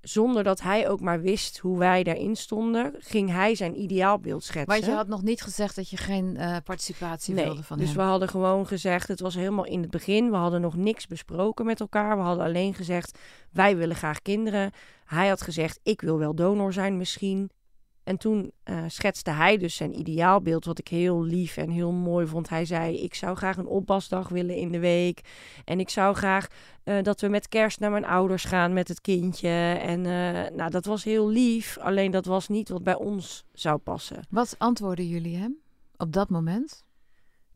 zonder 0.04 0.44
dat 0.44 0.61
hij 0.61 0.88
ook 0.88 1.00
maar 1.00 1.20
wist 1.20 1.58
hoe 1.58 1.78
wij 1.78 2.02
daarin 2.02 2.37
stonden, 2.37 2.94
ging 2.99 3.30
hij 3.30 3.54
zijn 3.54 3.80
ideaalbeeld 3.80 4.44
schetsen. 4.44 4.73
Want 4.73 4.84
je 4.84 4.90
had 4.90 5.08
nog 5.08 5.23
niet 5.23 5.42
gezegd 5.42 5.76
dat 5.76 5.90
je 5.90 5.96
geen 5.96 6.37
uh, 6.38 6.56
participatie 6.64 7.34
nee, 7.34 7.44
wilde 7.44 7.62
van 7.62 7.78
dus 7.78 7.87
hem. 7.87 7.96
we 7.96 8.02
hadden 8.02 8.28
gewoon 8.28 8.66
gezegd, 8.66 9.08
het 9.08 9.20
was 9.20 9.34
helemaal 9.34 9.66
in 9.66 9.80
het 9.80 9.90
begin, 9.90 10.30
we 10.30 10.37
hadden 10.37 10.61
nog 10.61 10.76
niks 10.76 11.06
besproken 11.06 11.66
met 11.66 11.80
elkaar. 11.80 12.16
We 12.16 12.23
hadden 12.23 12.44
alleen 12.44 12.75
gezegd, 12.75 13.18
wij 13.50 13.76
willen 13.76 13.96
graag 13.96 14.23
kinderen. 14.23 14.70
Hij 15.04 15.28
had 15.28 15.42
gezegd, 15.42 15.80
ik 15.82 16.00
wil 16.00 16.18
wel 16.18 16.34
donor 16.34 16.73
zijn 16.73 16.96
misschien. 16.96 17.50
En 18.04 18.16
toen 18.16 18.52
uh, 18.64 18.84
schetste 18.87 19.30
hij 19.30 19.56
dus 19.56 19.76
zijn 19.76 19.99
ideaalbeeld, 19.99 20.64
wat 20.64 20.78
ik 20.78 20.88
heel 20.88 21.23
lief 21.23 21.56
en 21.56 21.70
heel 21.70 21.92
mooi 21.92 22.26
vond. 22.26 22.49
Hij 22.49 22.64
zei: 22.64 23.02
Ik 23.02 23.14
zou 23.14 23.37
graag 23.37 23.56
een 23.56 23.66
opbasdag 23.66 24.28
willen 24.28 24.56
in 24.56 24.73
de 24.73 24.78
week. 24.78 25.20
En 25.64 25.80
ik 25.80 25.88
zou 25.88 26.14
graag 26.14 26.46
uh, 26.84 27.02
dat 27.02 27.20
we 27.20 27.28
met 27.28 27.49
kerst 27.49 27.80
naar 27.80 27.90
mijn 27.90 28.04
ouders 28.04 28.44
gaan 28.44 28.73
met 28.73 28.88
het 28.88 29.00
kindje. 29.00 29.49
En 29.80 29.99
uh, 29.99 30.56
nou, 30.56 30.70
dat 30.70 30.84
was 30.84 31.04
heel 31.04 31.28
lief. 31.28 31.78
Alleen 31.78 32.11
dat 32.11 32.25
was 32.25 32.49
niet 32.49 32.68
wat 32.68 32.82
bij 32.82 32.96
ons 32.96 33.44
zou 33.52 33.78
passen. 33.78 34.26
Wat 34.30 34.54
antwoorden 34.58 35.08
jullie 35.08 35.37
hem 35.37 35.56
op 35.96 36.12
dat 36.12 36.28
moment? 36.28 36.84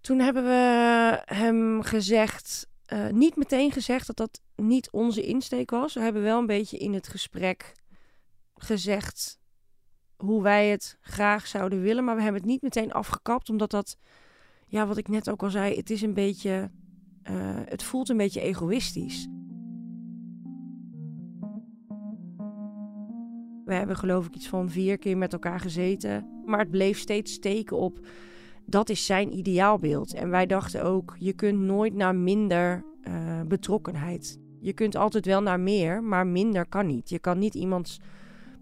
Toen 0.00 0.18
hebben 0.18 0.44
we 0.44 1.22
hem 1.24 1.82
gezegd. 1.82 2.68
niet 3.10 3.36
meteen 3.36 3.72
gezegd 3.72 4.06
dat 4.06 4.16
dat 4.16 4.40
niet 4.56 4.90
onze 4.90 5.22
insteek 5.22 5.70
was. 5.70 5.94
We 5.94 6.00
hebben 6.00 6.22
wel 6.22 6.38
een 6.38 6.46
beetje 6.46 6.78
in 6.78 6.94
het 6.94 7.08
gesprek 7.08 7.72
gezegd 8.56 9.38
hoe 10.18 10.42
wij 10.42 10.68
het 10.68 10.98
graag 11.00 11.46
zouden 11.46 11.80
willen. 11.80 12.04
Maar 12.04 12.16
we 12.16 12.22
hebben 12.22 12.40
het 12.40 12.50
niet 12.50 12.62
meteen 12.62 12.92
afgekapt, 12.92 13.50
omdat 13.50 13.70
dat, 13.70 13.96
ja, 14.66 14.86
wat 14.86 14.96
ik 14.96 15.08
net 15.08 15.30
ook 15.30 15.42
al 15.42 15.50
zei, 15.50 15.76
het 15.76 15.90
is 15.90 16.02
een 16.02 16.14
beetje, 16.14 16.70
uh, 17.30 17.36
het 17.64 17.82
voelt 17.82 18.08
een 18.08 18.16
beetje 18.16 18.40
egoïstisch. 18.40 19.28
We 23.64 23.74
hebben 23.74 23.96
geloof 23.96 24.26
ik 24.26 24.34
iets 24.34 24.48
van 24.48 24.70
vier 24.70 24.98
keer 24.98 25.16
met 25.16 25.32
elkaar 25.32 25.60
gezeten. 25.60 26.42
Maar 26.44 26.58
het 26.58 26.70
bleef 26.70 26.98
steeds 26.98 27.32
steken 27.32 27.76
op, 27.76 28.06
dat 28.66 28.88
is 28.88 29.06
zijn 29.06 29.36
ideaalbeeld. 29.36 30.14
En 30.14 30.30
wij 30.30 30.46
dachten 30.46 30.84
ook, 30.84 31.16
je 31.18 31.32
kunt 31.32 31.58
nooit 31.58 31.94
naar 31.94 32.14
minder 32.14 32.84
uh, 33.02 33.40
betrokkenheid. 33.46 34.38
Je 34.60 34.72
kunt 34.72 34.96
altijd 34.96 35.26
wel 35.26 35.42
naar 35.42 35.60
meer, 35.60 36.02
maar 36.02 36.26
minder 36.26 36.66
kan 36.66 36.86
niet. 36.86 37.08
Je 37.08 37.18
kan 37.18 37.38
niet 37.38 37.54
iemands 37.54 38.00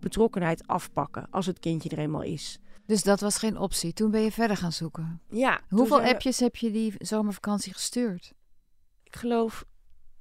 betrokkenheid 0.01 0.67
afpakken 0.67 1.27
als 1.31 1.47
het 1.47 1.59
kindje 1.59 1.89
er 1.89 1.99
eenmaal 1.99 2.23
is. 2.23 2.59
Dus 2.87 3.03
dat 3.03 3.21
was 3.21 3.39
geen 3.39 3.59
optie. 3.59 3.93
Toen 3.93 4.11
ben 4.11 4.21
je 4.21 4.33
verder 4.33 4.57
gaan 4.57 4.73
zoeken. 4.73 5.21
Ja. 5.31 5.61
Hoeveel 5.69 6.01
appjes 6.01 6.41
heb 6.41 6.57
je 6.57 6.71
die 6.71 6.95
zomervakantie 6.99 7.73
gestuurd? 7.73 8.33
Ik 9.03 9.17
geloof 9.17 9.65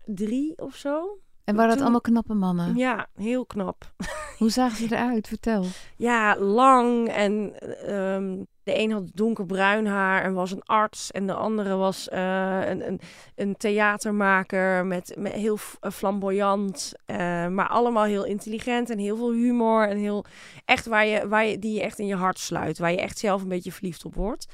drie 0.06 0.58
of 0.58 0.76
zo. 0.76 1.20
En 1.44 1.56
waren 1.56 1.72
dat 1.72 1.82
allemaal 1.82 2.02
knappe 2.02 2.34
mannen? 2.34 2.76
Ja, 2.76 3.08
heel 3.14 3.46
knap. 3.46 3.94
Hoe 4.40 4.50
zagen 4.50 4.78
ze 4.78 4.96
eruit? 4.96 5.28
Vertel. 5.28 5.66
Ja, 5.96 6.38
lang 6.40 7.08
en 7.08 7.54
ehm, 7.86 8.44
de 8.64 8.80
een 8.80 8.92
had 8.92 9.12
donkerbruin 9.14 9.86
haar 9.86 10.24
en 10.24 10.34
was 10.34 10.52
een 10.52 10.64
arts. 10.64 11.12
En 11.12 11.28
de 11.28 11.34
andere 11.34 11.76
was 11.76 12.10
uh, 12.14 12.70
een, 12.70 12.88
een, 12.88 13.00
een, 13.36 13.58
theatermaker 13.58 14.86
met, 14.86 15.16
heel 15.22 15.58
eh, 15.80 15.92
flamboyant. 15.92 16.94
Uh, 17.06 17.48
maar 17.48 17.68
allemaal 17.68 18.04
heel 18.04 18.26
intelligent 18.26 18.90
en 18.90 18.98
heel 18.98 19.18
veel 19.18 19.32
humor. 19.32 19.88
En 19.88 19.98
heel 19.98 20.26
echt 20.66 20.86
waar 20.86 21.06
je, 21.06 21.28
waar 21.28 21.46
je, 21.46 21.60
die 21.60 21.74
je 21.74 21.82
echt 21.82 22.00
in 22.00 22.08
je 22.08 22.16
hart 22.16 22.40
sluit. 22.40 22.78
Waar 22.78 22.92
je 22.92 23.02
echt 23.02 23.18
zelf 23.18 23.42
een 23.42 23.48
beetje 23.48 23.72
verliefd 23.72 24.06
op 24.06 24.16
wordt. 24.16 24.48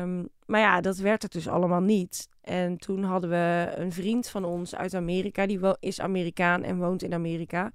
Um, 0.00 0.28
maar 0.46 0.60
ja, 0.60 0.80
dat 0.80 0.96
werd 0.96 1.22
het 1.22 1.32
dus 1.32 1.48
allemaal 1.48 1.80
niet. 1.80 2.28
En 2.40 2.78
toen 2.78 3.02
hadden 3.02 3.30
we 3.30 3.72
een 3.74 3.92
vriend 3.92 4.28
van 4.28 4.44
ons 4.44 4.74
uit 4.74 4.94
Amerika. 4.94 5.46
Die 5.46 5.60
is 5.80 6.00
Amerikaan 6.00 6.62
en 6.62 6.78
woont 6.78 7.02
in 7.02 7.14
Amerika. 7.14 7.70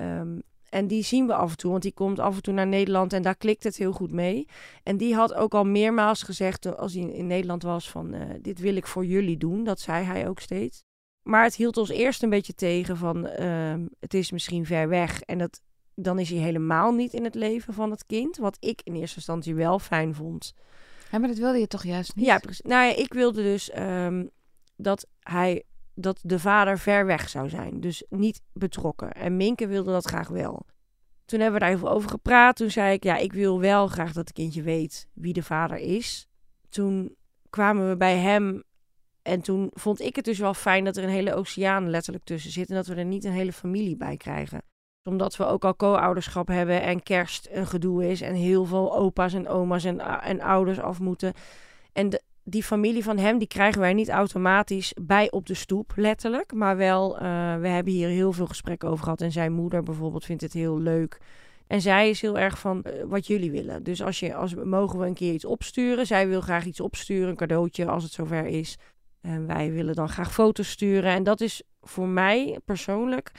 Um, 0.00 0.42
en 0.68 0.86
die 0.86 1.02
zien 1.02 1.26
we 1.26 1.34
af 1.34 1.50
en 1.50 1.56
toe, 1.56 1.70
want 1.70 1.82
die 1.82 1.92
komt 1.92 2.18
af 2.18 2.36
en 2.36 2.42
toe 2.42 2.54
naar 2.54 2.66
Nederland 2.66 3.12
en 3.12 3.22
daar 3.22 3.36
klikt 3.36 3.64
het 3.64 3.76
heel 3.76 3.92
goed 3.92 4.12
mee. 4.12 4.46
En 4.82 4.96
die 4.96 5.14
had 5.14 5.34
ook 5.34 5.54
al 5.54 5.64
meermaals 5.64 6.22
gezegd, 6.22 6.76
als 6.76 6.94
hij 6.94 7.02
in 7.02 7.26
Nederland 7.26 7.62
was, 7.62 7.90
van 7.90 8.14
uh, 8.14 8.22
dit 8.40 8.58
wil 8.58 8.76
ik 8.76 8.86
voor 8.86 9.06
jullie 9.06 9.36
doen. 9.36 9.64
Dat 9.64 9.80
zei 9.80 10.04
hij 10.04 10.28
ook 10.28 10.40
steeds. 10.40 10.82
Maar 11.22 11.44
het 11.44 11.54
hield 11.54 11.76
ons 11.76 11.88
eerst 11.88 12.22
een 12.22 12.30
beetje 12.30 12.54
tegen 12.54 12.96
van 12.96 13.28
uh, 13.40 13.74
het 14.00 14.14
is 14.14 14.30
misschien 14.30 14.66
ver 14.66 14.88
weg. 14.88 15.20
En 15.20 15.38
dat, 15.38 15.60
dan 15.94 16.18
is 16.18 16.30
hij 16.30 16.38
helemaal 16.38 16.92
niet 16.92 17.12
in 17.12 17.24
het 17.24 17.34
leven 17.34 17.74
van 17.74 17.90
het 17.90 18.06
kind. 18.06 18.36
Wat 18.36 18.56
ik 18.60 18.80
in 18.84 18.94
eerste 18.94 19.16
instantie 19.16 19.54
wel 19.54 19.78
fijn 19.78 20.14
vond. 20.14 20.54
Ja, 21.10 21.18
maar 21.18 21.28
dat 21.28 21.38
wilde 21.38 21.58
je 21.58 21.66
toch 21.66 21.84
juist 21.84 22.16
niet? 22.16 22.26
Ja, 22.26 22.38
precies. 22.38 22.64
Nou 22.64 22.86
ja, 22.86 22.96
ik 22.96 23.12
wilde 23.12 23.42
dus 23.42 23.78
um, 23.78 24.30
dat 24.76 25.06
hij 25.20 25.62
dat 26.00 26.18
de 26.22 26.38
vader 26.38 26.78
ver 26.78 27.06
weg 27.06 27.28
zou 27.28 27.48
zijn. 27.48 27.80
Dus 27.80 28.04
niet 28.08 28.40
betrokken. 28.52 29.12
En 29.12 29.36
Minke 29.36 29.66
wilde 29.66 29.90
dat 29.90 30.06
graag 30.06 30.28
wel. 30.28 30.66
Toen 31.24 31.40
hebben 31.40 31.60
we 31.60 31.66
daar 31.66 31.74
even 31.74 31.90
over 31.90 32.10
gepraat. 32.10 32.56
Toen 32.56 32.70
zei 32.70 32.92
ik, 32.92 33.04
ja, 33.04 33.16
ik 33.16 33.32
wil 33.32 33.60
wel 33.60 33.86
graag 33.86 34.12
dat 34.12 34.26
het 34.26 34.32
kindje 34.32 34.62
weet 34.62 35.08
wie 35.12 35.32
de 35.32 35.42
vader 35.42 35.76
is. 35.76 36.28
Toen 36.68 37.16
kwamen 37.50 37.88
we 37.88 37.96
bij 37.96 38.16
hem 38.16 38.62
en 39.22 39.40
toen 39.40 39.70
vond 39.72 40.00
ik 40.00 40.16
het 40.16 40.24
dus 40.24 40.38
wel 40.38 40.54
fijn 40.54 40.84
dat 40.84 40.96
er 40.96 41.04
een 41.04 41.08
hele 41.08 41.34
oceaan 41.34 41.90
letterlijk 41.90 42.24
tussen 42.24 42.50
zit. 42.50 42.68
En 42.68 42.74
dat 42.74 42.86
we 42.86 42.94
er 42.94 43.04
niet 43.04 43.24
een 43.24 43.32
hele 43.32 43.52
familie 43.52 43.96
bij 43.96 44.16
krijgen. 44.16 44.62
Omdat 45.02 45.36
we 45.36 45.44
ook 45.44 45.64
al 45.64 45.76
co-ouderschap 45.76 46.48
hebben 46.48 46.82
en 46.82 47.02
kerst 47.02 47.48
een 47.50 47.66
gedoe 47.66 48.08
is. 48.08 48.20
En 48.20 48.34
heel 48.34 48.64
veel 48.64 48.96
opa's 48.96 49.34
en 49.34 49.48
oma's 49.48 49.84
en, 49.84 50.00
en 50.20 50.40
ouders 50.40 50.80
af 50.80 51.00
moeten. 51.00 51.32
En 51.92 52.08
de, 52.08 52.22
die 52.48 52.62
familie 52.62 53.02
van 53.02 53.18
hem, 53.18 53.38
die 53.38 53.48
krijgen 53.48 53.80
wij 53.80 53.92
niet 53.92 54.08
automatisch 54.08 54.92
bij 55.02 55.30
op 55.30 55.46
de 55.46 55.54
stoep, 55.54 55.92
letterlijk. 55.96 56.52
Maar 56.52 56.76
wel, 56.76 57.14
uh, 57.14 57.20
we 57.56 57.68
hebben 57.68 57.92
hier 57.92 58.08
heel 58.08 58.32
veel 58.32 58.46
gesprekken 58.46 58.88
over 58.88 59.04
gehad. 59.04 59.20
En 59.20 59.32
zijn 59.32 59.52
moeder 59.52 59.82
bijvoorbeeld 59.82 60.24
vindt 60.24 60.42
het 60.42 60.52
heel 60.52 60.78
leuk. 60.78 61.18
En 61.66 61.80
zij 61.80 62.10
is 62.10 62.20
heel 62.20 62.38
erg 62.38 62.58
van 62.58 62.84
uh, 62.86 62.92
wat 63.06 63.26
jullie 63.26 63.50
willen. 63.50 63.82
Dus 63.82 64.02
als 64.02 64.20
je, 64.20 64.34
als, 64.34 64.54
mogen 64.54 64.98
we 64.98 65.06
een 65.06 65.14
keer 65.14 65.32
iets 65.32 65.44
opsturen. 65.44 66.06
Zij 66.06 66.28
wil 66.28 66.40
graag 66.40 66.64
iets 66.64 66.80
opsturen, 66.80 67.28
een 67.28 67.36
cadeautje 67.36 67.86
als 67.86 68.02
het 68.02 68.12
zover 68.12 68.46
is. 68.46 68.76
En 69.20 69.46
wij 69.46 69.72
willen 69.72 69.94
dan 69.94 70.08
graag 70.08 70.32
foto's 70.32 70.70
sturen. 70.70 71.12
En 71.12 71.22
dat 71.22 71.40
is 71.40 71.62
voor 71.80 72.08
mij 72.08 72.58
persoonlijk 72.64 73.32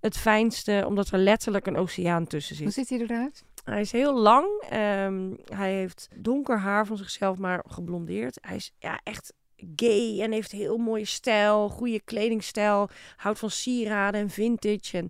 het 0.00 0.16
fijnste, 0.16 0.84
omdat 0.86 1.10
er 1.10 1.18
letterlijk 1.18 1.66
een 1.66 1.76
oceaan 1.76 2.26
tussen 2.26 2.56
zit. 2.56 2.64
Hoe 2.64 2.74
ziet 2.74 2.88
hij 2.88 2.98
eruit? 2.98 3.44
Hij 3.64 3.80
is 3.80 3.92
heel 3.92 4.18
lang. 4.18 4.46
Um, 4.72 5.36
hij 5.44 5.72
heeft 5.72 6.08
donker 6.14 6.58
haar 6.58 6.86
van 6.86 6.96
zichzelf, 6.96 7.38
maar 7.38 7.64
geblondeerd. 7.68 8.38
Hij 8.40 8.56
is 8.56 8.72
ja, 8.78 9.00
echt 9.02 9.32
gay 9.76 10.20
en 10.20 10.32
heeft 10.32 10.52
heel 10.52 10.76
mooie 10.76 11.04
stijl, 11.04 11.68
goede 11.68 12.00
kledingstijl. 12.00 12.88
Houdt 13.16 13.38
van 13.38 13.50
sieraden 13.50 14.20
en 14.20 14.30
vintage. 14.30 14.98
En 14.98 15.08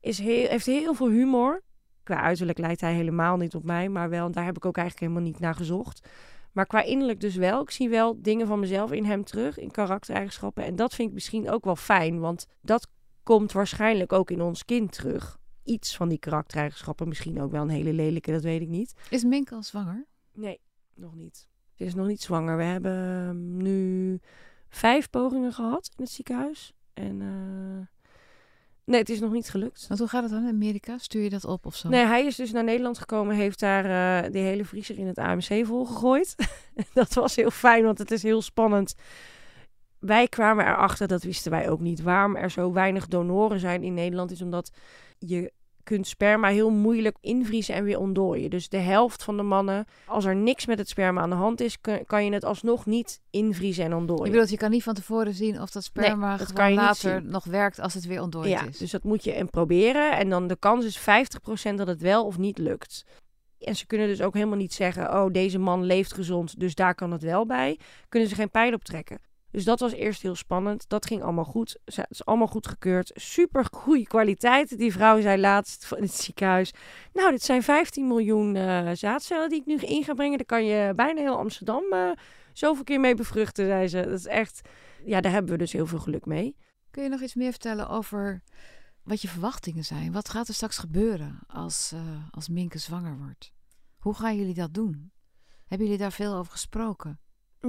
is 0.00 0.18
heel, 0.18 0.48
heeft 0.48 0.66
heel 0.66 0.94
veel 0.94 1.08
humor. 1.08 1.62
Qua 2.02 2.20
uiterlijk 2.20 2.58
lijkt 2.58 2.80
hij 2.80 2.94
helemaal 2.94 3.36
niet 3.36 3.54
op 3.54 3.64
mij, 3.64 3.88
maar 3.88 4.08
wel, 4.08 4.30
daar 4.30 4.44
heb 4.44 4.56
ik 4.56 4.64
ook 4.64 4.76
eigenlijk 4.76 5.08
helemaal 5.08 5.30
niet 5.30 5.40
naar 5.40 5.54
gezocht. 5.54 6.08
Maar 6.52 6.66
qua 6.66 6.82
innerlijk 6.82 7.20
dus 7.20 7.36
wel. 7.36 7.62
Ik 7.62 7.70
zie 7.70 7.88
wel 7.88 8.22
dingen 8.22 8.46
van 8.46 8.60
mezelf 8.60 8.92
in 8.92 9.04
hem 9.04 9.24
terug, 9.24 9.58
in 9.58 9.70
karaktereigenschappen. 9.70 10.64
En 10.64 10.76
dat 10.76 10.94
vind 10.94 11.08
ik 11.08 11.14
misschien 11.14 11.50
ook 11.50 11.64
wel 11.64 11.76
fijn, 11.76 12.20
want 12.20 12.46
dat 12.60 12.88
komt 13.22 13.52
waarschijnlijk 13.52 14.12
ook 14.12 14.30
in 14.30 14.42
ons 14.42 14.64
kind 14.64 14.92
terug 14.92 15.38
iets 15.64 15.96
van 15.96 16.08
die 16.08 16.18
karaktereigenschappen. 16.18 17.08
Misschien 17.08 17.40
ook 17.40 17.50
wel 17.50 17.62
een 17.62 17.68
hele 17.68 17.92
lelijke, 17.92 18.32
dat 18.32 18.42
weet 18.42 18.60
ik 18.60 18.68
niet. 18.68 18.94
Is 19.10 19.24
Mink 19.24 19.52
al 19.52 19.62
zwanger? 19.62 20.06
Nee, 20.32 20.60
nog 20.94 21.14
niet. 21.14 21.48
Ze 21.74 21.84
is 21.84 21.94
nog 21.94 22.06
niet 22.06 22.22
zwanger. 22.22 22.56
We 22.56 22.62
hebben 22.62 23.26
ehm, 23.28 23.56
nu 23.56 24.20
vijf 24.68 25.10
pogingen 25.10 25.52
gehad 25.52 25.90
in 25.96 26.04
het 26.04 26.12
ziekenhuis. 26.12 26.72
En 26.94 27.20
uh... 27.20 27.86
nee, 28.84 29.00
het 29.00 29.08
is 29.08 29.20
nog 29.20 29.32
niet 29.32 29.48
gelukt. 29.48 29.86
Want 29.86 30.00
hoe 30.00 30.08
gaat 30.08 30.22
het 30.22 30.32
dan 30.32 30.42
in 30.42 30.54
Amerika? 30.54 30.98
Stuur 30.98 31.22
je 31.22 31.30
dat 31.30 31.44
op 31.44 31.66
of 31.66 31.76
zo? 31.76 31.88
Nee, 31.88 32.04
hij 32.04 32.26
is 32.26 32.36
dus 32.36 32.52
naar 32.52 32.64
Nederland 32.64 32.98
gekomen. 32.98 33.36
Heeft 33.36 33.60
daar 33.60 33.84
uh, 33.84 34.32
de 34.32 34.38
hele 34.38 34.64
vriezer 34.64 34.98
in 34.98 35.06
het 35.06 35.18
AMC 35.18 35.66
volgegooid. 35.66 36.34
dat 36.92 37.14
was 37.14 37.36
heel 37.36 37.50
fijn, 37.50 37.84
want 37.84 37.98
het 37.98 38.10
is 38.10 38.22
heel 38.22 38.42
spannend 38.42 38.94
wij 40.06 40.28
kwamen 40.28 40.66
erachter, 40.66 41.08
dat 41.08 41.22
wisten 41.22 41.50
wij 41.50 41.70
ook 41.70 41.80
niet, 41.80 42.02
waarom 42.02 42.36
er 42.36 42.50
zo 42.50 42.72
weinig 42.72 43.06
donoren 43.06 43.60
zijn 43.60 43.82
in 43.82 43.94
Nederland, 43.94 44.30
is 44.30 44.42
omdat 44.42 44.70
je 45.18 45.52
kunt 45.82 46.06
sperma 46.06 46.48
heel 46.48 46.70
moeilijk 46.70 47.16
invriezen 47.20 47.74
en 47.74 47.84
weer 47.84 47.98
ontdooien. 47.98 48.50
Dus 48.50 48.68
de 48.68 48.76
helft 48.76 49.22
van 49.22 49.36
de 49.36 49.42
mannen, 49.42 49.86
als 50.06 50.24
er 50.24 50.36
niks 50.36 50.66
met 50.66 50.78
het 50.78 50.88
sperma 50.88 51.20
aan 51.20 51.30
de 51.30 51.36
hand 51.36 51.60
is, 51.60 51.78
kan 52.06 52.24
je 52.24 52.32
het 52.32 52.44
alsnog 52.44 52.86
niet 52.86 53.20
invriezen 53.30 53.84
en 53.84 53.94
ontdooien. 53.94 54.24
Je 54.24 54.30
bedoelt, 54.30 54.50
je 54.50 54.56
kan 54.56 54.70
niet 54.70 54.82
van 54.82 54.94
tevoren 54.94 55.34
zien 55.34 55.60
of 55.60 55.70
dat 55.70 55.84
sperma 55.84 56.28
nee, 56.28 56.38
dat 56.38 56.52
kan 56.52 56.70
je 56.70 56.76
later 56.76 57.24
nog 57.24 57.44
werkt 57.44 57.80
als 57.80 57.94
het 57.94 58.06
weer 58.06 58.20
ontdooid 58.20 58.48
ja, 58.48 58.66
is. 58.66 58.78
Dus 58.78 58.90
dat 58.90 59.02
moet 59.02 59.24
je 59.24 59.32
en 59.32 59.50
proberen. 59.50 60.16
En 60.16 60.28
dan 60.28 60.46
de 60.46 60.56
kans 60.56 60.84
is 60.84 61.00
50% 61.00 61.74
dat 61.74 61.86
het 61.86 62.00
wel 62.00 62.24
of 62.24 62.38
niet 62.38 62.58
lukt. 62.58 63.04
En 63.58 63.76
ze 63.76 63.86
kunnen 63.86 64.08
dus 64.08 64.22
ook 64.22 64.34
helemaal 64.34 64.56
niet 64.56 64.74
zeggen: 64.74 65.14
Oh, 65.14 65.32
deze 65.32 65.58
man 65.58 65.84
leeft 65.84 66.14
gezond, 66.14 66.60
dus 66.60 66.74
daar 66.74 66.94
kan 66.94 67.12
het 67.12 67.22
wel 67.22 67.46
bij. 67.46 67.78
Kunnen 68.08 68.28
ze 68.28 68.34
geen 68.34 68.50
pijl 68.50 68.72
op 68.72 68.84
trekken. 68.84 69.18
Dus 69.54 69.64
dat 69.64 69.80
was 69.80 69.92
eerst 69.92 70.22
heel 70.22 70.34
spannend. 70.34 70.88
Dat 70.88 71.06
ging 71.06 71.22
allemaal 71.22 71.44
goed. 71.44 71.78
Het 71.84 72.06
is 72.08 72.24
allemaal 72.24 72.46
goed 72.46 72.66
gekeurd. 72.66 73.10
Super 73.14 73.66
goede 73.70 74.06
kwaliteit. 74.06 74.78
Die 74.78 74.92
vrouw 74.92 75.20
zei 75.20 75.40
laatst 75.40 75.92
in 75.92 76.02
het 76.02 76.14
ziekenhuis. 76.14 76.72
Nou, 77.12 77.30
dit 77.30 77.42
zijn 77.42 77.62
15 77.62 78.06
miljoen 78.06 78.54
uh, 78.54 78.90
zaadcellen 78.92 79.48
die 79.48 79.60
ik 79.60 79.66
nu 79.66 79.76
in 79.76 80.04
ga 80.04 80.14
brengen. 80.14 80.36
Daar 80.36 80.46
kan 80.46 80.64
je 80.64 80.92
bijna 80.94 81.20
heel 81.20 81.36
Amsterdam 81.36 81.82
uh, 81.92 82.10
zoveel 82.52 82.84
keer 82.84 83.00
mee 83.00 83.14
bevruchten, 83.14 83.66
zei 83.66 83.88
ze. 83.88 84.02
Dat 84.02 84.18
is 84.18 84.26
echt. 84.26 84.68
Ja, 85.04 85.20
daar 85.20 85.32
hebben 85.32 85.52
we 85.52 85.58
dus 85.58 85.72
heel 85.72 85.86
veel 85.86 85.98
geluk 85.98 86.26
mee. 86.26 86.56
Kun 86.90 87.02
je 87.02 87.08
nog 87.08 87.20
iets 87.20 87.34
meer 87.34 87.50
vertellen 87.50 87.88
over 87.88 88.42
wat 89.02 89.22
je 89.22 89.28
verwachtingen 89.28 89.84
zijn? 89.84 90.12
Wat 90.12 90.28
gaat 90.28 90.48
er 90.48 90.54
straks 90.54 90.78
gebeuren 90.78 91.38
als, 91.46 91.92
uh, 91.94 92.00
als 92.30 92.48
Minke 92.48 92.78
zwanger 92.78 93.18
wordt? 93.18 93.52
Hoe 93.98 94.14
gaan 94.14 94.36
jullie 94.36 94.54
dat 94.54 94.74
doen? 94.74 95.12
Hebben 95.66 95.86
jullie 95.86 96.02
daar 96.02 96.12
veel 96.12 96.34
over 96.34 96.52
gesproken? 96.52 97.18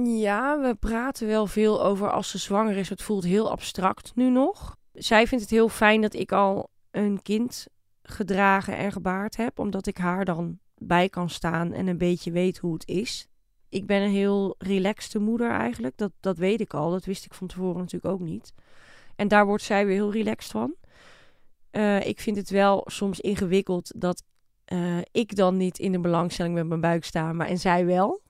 Ja, 0.04 0.60
we 0.60 0.74
praten 0.74 1.26
wel 1.26 1.46
veel 1.46 1.82
over 1.82 2.10
als 2.10 2.30
ze 2.30 2.38
zwanger 2.38 2.76
is. 2.76 2.88
Het 2.88 3.02
voelt 3.02 3.24
heel 3.24 3.50
abstract 3.50 4.12
nu 4.14 4.30
nog. 4.30 4.76
Zij 4.92 5.26
vindt 5.26 5.44
het 5.44 5.52
heel 5.52 5.68
fijn 5.68 6.00
dat 6.00 6.14
ik 6.14 6.32
al 6.32 6.70
een 6.90 7.22
kind 7.22 7.66
gedragen 8.02 8.76
en 8.76 8.92
gebaard 8.92 9.36
heb, 9.36 9.58
omdat 9.58 9.86
ik 9.86 9.98
haar 9.98 10.24
dan 10.24 10.58
bij 10.74 11.08
kan 11.08 11.30
staan 11.30 11.72
en 11.72 11.86
een 11.86 11.98
beetje 11.98 12.30
weet 12.30 12.58
hoe 12.58 12.72
het 12.72 12.88
is. 12.88 13.28
Ik 13.68 13.86
ben 13.86 14.02
een 14.02 14.10
heel 14.10 14.54
relaxte 14.58 15.18
moeder 15.18 15.50
eigenlijk. 15.50 15.96
Dat, 15.96 16.12
dat 16.20 16.38
weet 16.38 16.60
ik 16.60 16.74
al. 16.74 16.90
Dat 16.90 17.04
wist 17.04 17.24
ik 17.24 17.34
van 17.34 17.46
tevoren 17.46 17.78
natuurlijk 17.80 18.12
ook 18.14 18.20
niet. 18.20 18.52
En 19.16 19.28
daar 19.28 19.46
wordt 19.46 19.62
zij 19.62 19.86
weer 19.86 19.94
heel 19.94 20.12
relaxed 20.12 20.50
van. 20.50 20.74
Uh, 21.72 22.06
ik 22.06 22.20
vind 22.20 22.36
het 22.36 22.50
wel 22.50 22.82
soms 22.86 23.20
ingewikkeld 23.20 23.92
dat 23.96 24.22
uh, 24.72 24.98
ik 25.12 25.36
dan 25.36 25.56
niet 25.56 25.78
in 25.78 25.92
de 25.92 26.00
belangstelling 26.00 26.54
met 26.54 26.66
mijn 26.66 26.80
buik 26.80 27.04
sta, 27.04 27.32
maar 27.32 27.46
en 27.46 27.58
zij 27.58 27.86
wel. 27.86 28.20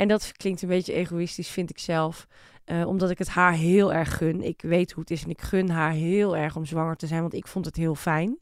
En 0.00 0.08
dat 0.08 0.32
klinkt 0.32 0.62
een 0.62 0.68
beetje 0.68 0.92
egoïstisch, 0.92 1.48
vind 1.48 1.70
ik 1.70 1.78
zelf. 1.78 2.26
Uh, 2.66 2.86
omdat 2.86 3.10
ik 3.10 3.18
het 3.18 3.28
haar 3.28 3.52
heel 3.52 3.92
erg 3.92 4.16
gun. 4.16 4.42
Ik 4.42 4.62
weet 4.62 4.92
hoe 4.92 5.00
het 5.00 5.10
is 5.10 5.24
en 5.24 5.30
ik 5.30 5.40
gun 5.40 5.70
haar 5.70 5.92
heel 5.92 6.36
erg 6.36 6.56
om 6.56 6.64
zwanger 6.64 6.96
te 6.96 7.06
zijn, 7.06 7.20
want 7.20 7.34
ik 7.34 7.46
vond 7.46 7.64
het 7.64 7.76
heel 7.76 7.94
fijn. 7.94 8.38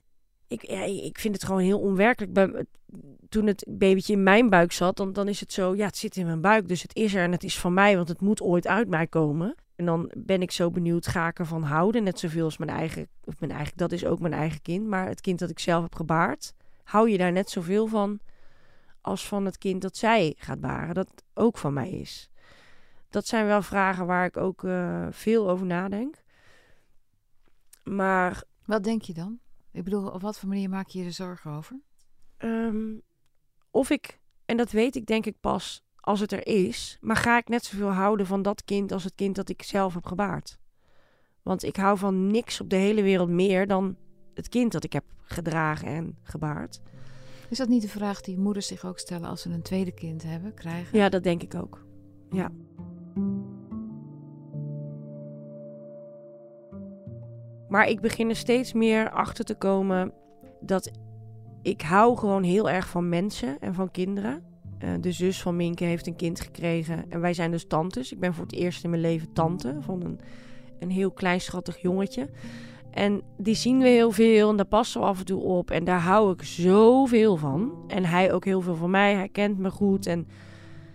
Ik, 0.48 0.66
ja, 0.66 0.82
ik 0.82 1.18
vind 1.18 1.34
het 1.34 1.44
gewoon 1.44 1.60
heel 1.60 1.78
onwerkelijk. 1.78 2.64
Toen 3.28 3.46
het 3.46 3.66
babytje 3.68 4.12
in 4.12 4.22
mijn 4.22 4.48
buik 4.50 4.72
zat, 4.72 4.96
dan, 4.96 5.12
dan 5.12 5.28
is 5.28 5.40
het 5.40 5.52
zo, 5.52 5.74
ja, 5.74 5.86
het 5.86 5.96
zit 5.96 6.16
in 6.16 6.26
mijn 6.26 6.40
buik, 6.40 6.68
dus 6.68 6.82
het 6.82 6.94
is 6.94 7.14
er 7.14 7.22
en 7.22 7.32
het 7.32 7.44
is 7.44 7.58
van 7.58 7.74
mij, 7.74 7.96
want 7.96 8.08
het 8.08 8.20
moet 8.20 8.42
ooit 8.42 8.66
uit 8.66 8.88
mij 8.88 9.06
komen. 9.06 9.54
En 9.76 9.84
dan 9.84 10.10
ben 10.16 10.42
ik 10.42 10.50
zo 10.50 10.70
benieuwd, 10.70 11.06
ga 11.06 11.28
ik 11.28 11.38
ervan 11.38 11.62
houden? 11.62 12.02
Net 12.02 12.18
zoveel 12.18 12.44
als 12.44 12.58
mijn 12.58 12.70
eigen, 12.70 13.08
of 13.24 13.40
mijn 13.40 13.52
eigen, 13.52 13.76
dat 13.76 13.92
is 13.92 14.04
ook 14.04 14.20
mijn 14.20 14.34
eigen 14.34 14.62
kind. 14.62 14.86
Maar 14.86 15.06
het 15.08 15.20
kind 15.20 15.38
dat 15.38 15.50
ik 15.50 15.58
zelf 15.58 15.82
heb 15.82 15.94
gebaard, 15.94 16.54
hou 16.82 17.10
je 17.10 17.18
daar 17.18 17.32
net 17.32 17.50
zoveel 17.50 17.86
van 17.86 18.20
als 19.08 19.28
van 19.28 19.44
het 19.44 19.58
kind 19.58 19.82
dat 19.82 19.96
zij 19.96 20.34
gaat 20.38 20.60
baren, 20.60 20.94
dat 20.94 21.22
ook 21.34 21.58
van 21.58 21.72
mij 21.72 21.90
is. 21.90 22.30
Dat 23.10 23.26
zijn 23.26 23.46
wel 23.46 23.62
vragen 23.62 24.06
waar 24.06 24.24
ik 24.24 24.36
ook 24.36 24.62
uh, 24.62 25.06
veel 25.10 25.50
over 25.50 25.66
nadenk. 25.66 26.22
Maar. 27.84 28.42
Wat 28.64 28.84
denk 28.84 29.02
je 29.02 29.14
dan? 29.14 29.38
Ik 29.72 29.84
bedoel, 29.84 30.08
op 30.08 30.20
wat 30.20 30.38
voor 30.38 30.48
manier 30.48 30.68
maak 30.68 30.88
je 30.88 30.98
je 30.98 31.04
er 31.04 31.12
zorgen 31.12 31.50
over? 31.50 31.80
Um, 32.38 33.02
of 33.70 33.90
ik, 33.90 34.20
en 34.44 34.56
dat 34.56 34.70
weet 34.70 34.96
ik 34.96 35.06
denk 35.06 35.26
ik 35.26 35.40
pas 35.40 35.82
als 35.96 36.20
het 36.20 36.32
er 36.32 36.46
is, 36.46 36.98
maar 37.00 37.16
ga 37.16 37.38
ik 37.38 37.48
net 37.48 37.64
zoveel 37.64 37.90
houden 37.90 38.26
van 38.26 38.42
dat 38.42 38.64
kind 38.64 38.92
als 38.92 39.04
het 39.04 39.14
kind 39.14 39.34
dat 39.36 39.48
ik 39.48 39.62
zelf 39.62 39.94
heb 39.94 40.06
gebaard? 40.06 40.58
Want 41.42 41.62
ik 41.62 41.76
hou 41.76 41.98
van 41.98 42.26
niks 42.26 42.60
op 42.60 42.70
de 42.70 42.76
hele 42.76 43.02
wereld 43.02 43.28
meer 43.28 43.66
dan 43.66 43.96
het 44.34 44.48
kind 44.48 44.72
dat 44.72 44.84
ik 44.84 44.92
heb 44.92 45.04
gedragen 45.22 45.88
en 45.88 46.18
gebaard. 46.22 46.80
Is 47.48 47.58
dat 47.58 47.68
niet 47.68 47.82
de 47.82 47.88
vraag 47.88 48.20
die 48.20 48.38
moeders 48.38 48.66
zich 48.66 48.84
ook 48.84 48.98
stellen 48.98 49.28
als 49.28 49.42
ze 49.42 49.50
een 49.50 49.62
tweede 49.62 49.92
kind 49.92 50.22
hebben, 50.22 50.54
krijgen? 50.54 50.98
Ja, 50.98 51.08
dat 51.08 51.22
denk 51.22 51.42
ik 51.42 51.54
ook. 51.54 51.86
Ja. 52.30 52.50
Maar 57.68 57.88
ik 57.88 58.00
begin 58.00 58.28
er 58.28 58.36
steeds 58.36 58.72
meer 58.72 59.10
achter 59.10 59.44
te 59.44 59.54
komen 59.54 60.12
dat 60.60 60.90
ik 61.62 61.82
hou 61.82 62.16
gewoon 62.16 62.42
heel 62.42 62.70
erg 62.70 62.88
van 62.88 63.08
mensen 63.08 63.58
en 63.60 63.74
van 63.74 63.90
kinderen. 63.90 64.42
Uh, 64.84 64.90
de 65.00 65.12
zus 65.12 65.42
van 65.42 65.56
Minke 65.56 65.84
heeft 65.84 66.06
een 66.06 66.16
kind 66.16 66.40
gekregen 66.40 67.04
en 67.10 67.20
wij 67.20 67.34
zijn 67.34 67.50
dus 67.50 67.66
tantes. 67.66 68.12
Ik 68.12 68.20
ben 68.20 68.34
voor 68.34 68.44
het 68.44 68.54
eerst 68.54 68.84
in 68.84 68.90
mijn 68.90 69.02
leven 69.02 69.32
tante 69.32 69.76
van 69.80 70.04
een, 70.04 70.20
een 70.78 70.90
heel 70.90 71.10
klein 71.10 71.40
schattig 71.40 71.80
jongetje. 71.80 72.30
En 72.90 73.22
die 73.36 73.54
zien 73.54 73.78
we 73.78 73.88
heel 73.88 74.10
veel 74.10 74.50
en 74.50 74.56
daar 74.56 74.66
passen 74.66 75.00
we 75.00 75.06
af 75.06 75.18
en 75.18 75.24
toe 75.24 75.42
op. 75.42 75.70
En 75.70 75.84
daar 75.84 76.00
hou 76.00 76.32
ik 76.32 76.42
zoveel 76.42 77.36
van. 77.36 77.84
En 77.86 78.04
hij 78.04 78.32
ook 78.32 78.44
heel 78.44 78.60
veel 78.60 78.74
van 78.74 78.90
mij. 78.90 79.14
Hij 79.14 79.28
kent 79.28 79.58
me 79.58 79.70
goed. 79.70 80.06
En 80.06 80.26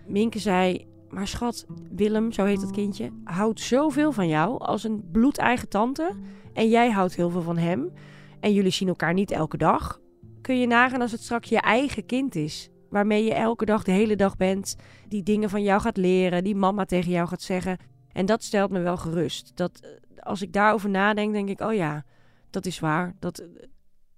Minke 0.06 0.38
zei, 0.38 0.86
maar 1.08 1.28
schat, 1.28 1.66
Willem, 1.90 2.32
zo 2.32 2.44
heet 2.44 2.60
dat 2.60 2.70
kindje, 2.70 3.10
houdt 3.24 3.60
zoveel 3.60 4.12
van 4.12 4.28
jou 4.28 4.58
als 4.58 4.84
een 4.84 5.04
bloedeigen 5.12 5.68
tante. 5.68 6.10
En 6.52 6.68
jij 6.68 6.90
houdt 6.90 7.16
heel 7.16 7.30
veel 7.30 7.42
van 7.42 7.56
hem. 7.56 7.92
En 8.40 8.52
jullie 8.52 8.70
zien 8.70 8.88
elkaar 8.88 9.14
niet 9.14 9.30
elke 9.30 9.56
dag. 9.56 10.00
Kun 10.40 10.58
je 10.58 10.66
nagaan 10.66 11.00
als 11.00 11.12
het 11.12 11.22
straks 11.22 11.48
je 11.48 11.60
eigen 11.60 12.06
kind 12.06 12.34
is. 12.34 12.70
Waarmee 12.90 13.24
je 13.24 13.34
elke 13.34 13.64
dag 13.64 13.82
de 13.82 13.92
hele 13.92 14.16
dag 14.16 14.36
bent. 14.36 14.76
Die 15.08 15.22
dingen 15.22 15.50
van 15.50 15.62
jou 15.62 15.80
gaat 15.80 15.96
leren. 15.96 16.44
Die 16.44 16.54
mama 16.54 16.84
tegen 16.84 17.10
jou 17.10 17.28
gaat 17.28 17.42
zeggen. 17.42 17.78
En 18.12 18.26
dat 18.26 18.42
stelt 18.42 18.70
me 18.70 18.80
wel 18.80 18.96
gerust. 18.96 19.52
Dat 19.56 19.98
als 20.24 20.42
ik 20.42 20.52
daarover 20.52 20.90
nadenk, 20.90 21.32
denk 21.32 21.48
ik, 21.48 21.60
oh 21.60 21.74
ja, 21.74 22.04
dat 22.50 22.66
is 22.66 22.78
waar. 22.78 23.14
Dat, 23.18 23.44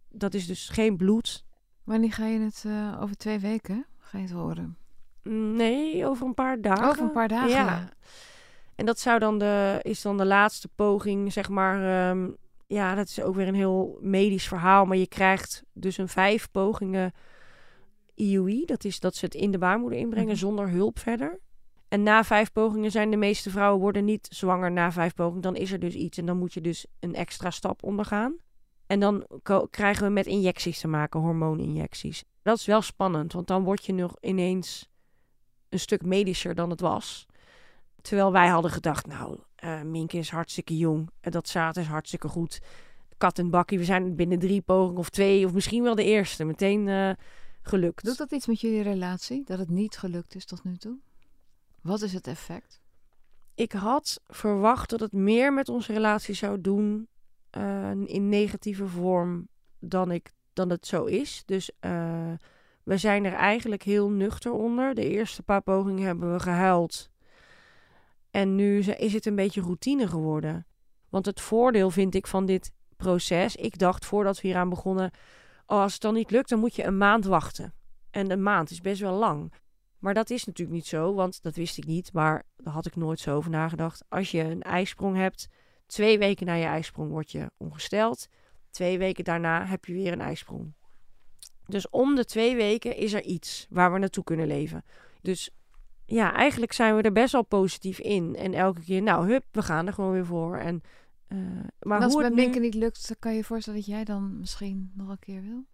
dat 0.09 0.35
is 0.35 0.47
dus 0.47 0.69
geen 0.69 0.97
bloed. 0.97 1.45
Wanneer 1.85 2.13
ga 2.13 2.27
je 2.27 2.41
het 2.41 2.65
uh, 2.67 2.99
over 3.01 3.17
twee 3.17 3.39
weken? 3.39 3.87
Ga 3.99 4.19
je 4.19 4.25
het 4.25 4.33
horen? 4.33 4.77
Nee, 5.57 6.07
over 6.07 6.27
een 6.27 6.35
paar 6.35 6.61
dagen. 6.61 6.89
Over 6.89 7.03
een 7.03 7.13
paar 7.13 7.29
dagen. 7.29 7.49
Ja. 7.49 7.89
En 8.75 8.87
dat 8.87 8.99
zou 8.99 9.19
dan 9.19 9.39
de, 9.39 9.79
is 9.83 10.03
dan 10.03 10.17
de 10.17 10.25
laatste 10.25 10.69
poging, 10.75 11.33
zeg 11.33 11.49
maar. 11.49 12.09
Um, 12.11 12.37
ja, 12.67 12.95
dat 12.95 13.09
is 13.09 13.23
ook 13.23 13.35
weer 13.35 13.49
een 13.49 13.55
heel 13.55 13.99
medisch 14.01 14.49
verhaal. 14.49 14.85
Maar 14.85 14.97
je 14.97 15.07
krijgt 15.07 15.63
dus 15.73 15.99
een 15.99 16.09
vijf 16.09 16.51
pogingen 16.51 17.13
IUI. 18.15 18.65
Dat 18.65 18.85
is 18.85 19.01
dat 19.01 19.15
ze 19.15 19.25
het 19.25 19.35
in 19.35 19.51
de 19.51 19.59
baarmoeder 19.59 19.99
inbrengen 19.99 20.29
mhm. 20.29 20.39
zonder 20.39 20.69
hulp 20.69 20.99
verder. 20.99 21.39
En 21.97 22.03
na 22.03 22.25
vijf 22.25 22.53
pogingen 22.53 22.91
zijn 22.91 23.11
de 23.11 23.17
meeste 23.17 23.51
vrouwen 23.51 23.81
worden 23.81 24.05
niet 24.05 24.29
zwanger 24.31 24.73
na 24.73 24.93
vijf 24.93 25.15
pogingen. 25.15 25.41
Dan 25.41 25.57
is 25.57 25.73
er 25.73 25.79
dus 25.79 25.95
iets 25.95 26.19
en 26.19 26.27
dan 26.27 26.39
moet 26.39 26.53
je 26.53 26.61
dus 26.61 26.87
een 27.01 27.15
extra 27.15 27.51
stap 27.51 27.83
ondergaan. 27.83 28.37
En 28.87 29.01
dan 29.01 29.27
krijgen 29.71 30.07
we 30.07 30.13
met 30.13 30.27
injecties 30.27 30.81
te 30.81 30.89
maken, 30.89 31.21
hormooninjecties. 31.21 32.25
Dat 32.43 32.59
is 32.59 32.67
wel 32.67 32.83
spannend, 32.83 33.33
want 33.33 33.47
dan 33.47 33.65
word 33.65 33.85
je 33.85 33.93
nog 33.93 34.17
ineens 34.21 34.89
een 35.69 35.79
stuk 35.79 36.05
medischer 36.05 36.55
dan 36.55 36.71
het 36.71 36.81
was. 36.81 37.27
Terwijl 38.01 38.33
wij 38.33 38.49
hadden 38.49 38.71
gedacht, 38.71 39.07
nou, 39.07 39.39
uh, 39.65 39.83
Minke 39.83 40.19
is 40.19 40.31
hartstikke 40.31 40.77
jong. 40.77 41.11
En 41.21 41.31
dat 41.31 41.49
zaad 41.49 41.77
is 41.77 41.87
hartstikke 41.87 42.29
goed. 42.29 42.61
Kat 43.17 43.39
en 43.39 43.51
bakkie, 43.51 43.79
we 43.79 43.85
zijn 43.85 44.17
binnen 44.17 44.39
drie 44.39 44.61
pogingen 44.61 44.99
of 44.99 45.11
twee, 45.11 45.47
of 45.47 45.53
misschien 45.53 45.83
wel 45.83 45.95
de 45.95 46.05
eerste, 46.05 46.45
meteen 46.45 46.87
uh, 46.87 47.11
gelukt. 47.63 48.05
Doet 48.05 48.19
dat 48.19 48.33
iets 48.33 48.47
met 48.47 48.61
jullie 48.61 48.83
relatie, 48.83 49.45
dat 49.45 49.59
het 49.59 49.71
niet 49.71 49.97
gelukt 49.97 50.35
is 50.35 50.45
tot 50.45 50.65
nu 50.65 50.77
toe? 50.77 50.99
Wat 51.87 52.03
is 52.03 52.13
het 52.13 52.27
effect? 52.27 52.81
Ik 53.55 53.73
had 53.73 54.21
verwacht 54.27 54.91
dat 54.91 55.01
het 55.01 55.13
meer 55.13 55.53
met 55.53 55.69
onze 55.69 55.93
relatie 55.93 56.35
zou 56.35 56.61
doen 56.61 57.09
uh, 57.57 57.91
in 57.91 58.29
negatieve 58.29 58.87
vorm 58.87 59.49
dan, 59.79 60.11
ik, 60.11 60.33
dan 60.53 60.71
het 60.71 60.87
zo 60.87 61.05
is. 61.05 61.43
Dus 61.45 61.71
uh, 61.81 62.33
we 62.83 62.97
zijn 62.97 63.25
er 63.25 63.33
eigenlijk 63.33 63.83
heel 63.83 64.11
nuchter 64.11 64.53
onder. 64.53 64.95
De 64.95 65.09
eerste 65.09 65.43
paar 65.43 65.63
pogingen 65.63 66.07
hebben 66.07 66.33
we 66.33 66.41
gehuild. 66.41 67.11
En 68.31 68.55
nu 68.55 68.79
is 68.79 69.13
het 69.13 69.27
een 69.27 69.35
beetje 69.35 69.61
routine 69.61 70.09
geworden. 70.09 70.67
Want 71.09 71.27
het 71.27 71.41
voordeel 71.41 71.91
vind 71.91 72.15
ik 72.15 72.27
van 72.27 72.47
dit 72.47 72.73
proces. 72.97 73.57
Ik 73.57 73.79
dacht 73.79 74.05
voordat 74.05 74.41
we 74.41 74.47
hieraan 74.47 74.69
begonnen. 74.69 75.11
Als 75.67 75.93
het 75.93 76.03
dan 76.03 76.15
niet 76.15 76.31
lukt, 76.31 76.49
dan 76.49 76.59
moet 76.59 76.75
je 76.75 76.85
een 76.85 76.99
maand 76.99 77.25
wachten. 77.25 77.75
En 78.11 78.31
een 78.31 78.43
maand 78.43 78.71
is 78.71 78.81
best 78.81 79.01
wel 79.01 79.19
lang. 79.19 79.53
Maar 80.07 80.15
dat 80.15 80.31
is 80.31 80.45
natuurlijk 80.45 80.77
niet 80.77 80.87
zo, 80.87 81.15
want 81.15 81.43
dat 81.43 81.57
wist 81.57 81.79
ik 81.79 81.87
niet. 81.87 82.13
Maar 82.13 82.43
daar 82.57 82.73
had 82.73 82.87
ik 82.87 82.97
nooit 82.97 83.21
zo 83.21 83.37
over 83.37 83.51
nagedacht. 83.51 84.05
Als 84.09 84.31
je 84.31 84.43
een 84.43 84.63
ijsprong 84.63 85.17
hebt, 85.17 85.49
twee 85.87 86.19
weken 86.19 86.47
na 86.47 86.55
je 86.55 86.65
ijsprong 86.65 87.11
word 87.11 87.31
je 87.31 87.51
ongesteld. 87.57 88.29
Twee 88.71 88.99
weken 88.99 89.25
daarna 89.25 89.65
heb 89.65 89.85
je 89.85 89.93
weer 89.93 90.13
een 90.13 90.21
ijsprong. 90.21 90.75
Dus 91.67 91.89
om 91.89 92.15
de 92.15 92.25
twee 92.25 92.57
weken 92.57 92.97
is 92.97 93.13
er 93.13 93.23
iets 93.23 93.67
waar 93.71 93.93
we 93.93 93.99
naartoe 93.99 94.25
kunnen 94.25 94.47
leven. 94.47 94.85
Dus 95.23 95.51
ja, 96.05 96.35
eigenlijk 96.35 96.73
zijn 96.73 96.97
we 96.97 97.03
er 97.03 97.13
best 97.13 97.33
wel 97.33 97.45
positief 97.45 97.99
in. 97.99 98.37
En 98.37 98.55
elke 98.55 98.81
keer, 98.81 99.03
nou, 99.03 99.29
hup, 99.29 99.45
we 99.51 99.63
gaan 99.63 99.87
er 99.87 99.93
gewoon 99.93 100.13
weer 100.13 100.27
voor. 100.27 100.57
En, 100.57 100.83
uh, 101.29 101.39
maar 101.81 102.01
als 102.01 102.13
hoe 102.13 102.25
het 102.25 102.35
met 102.35 102.61
niet 102.61 102.75
lukt, 102.75 103.09
dan 103.09 103.17
kan 103.19 103.31
je 103.31 103.39
je 103.39 103.45
voorstellen 103.45 103.81
dat 103.81 103.89
jij 103.89 104.05
dan 104.05 104.39
misschien 104.39 104.93
nog 104.95 105.09
een 105.09 105.19
keer 105.19 105.43
wil? 105.43 105.65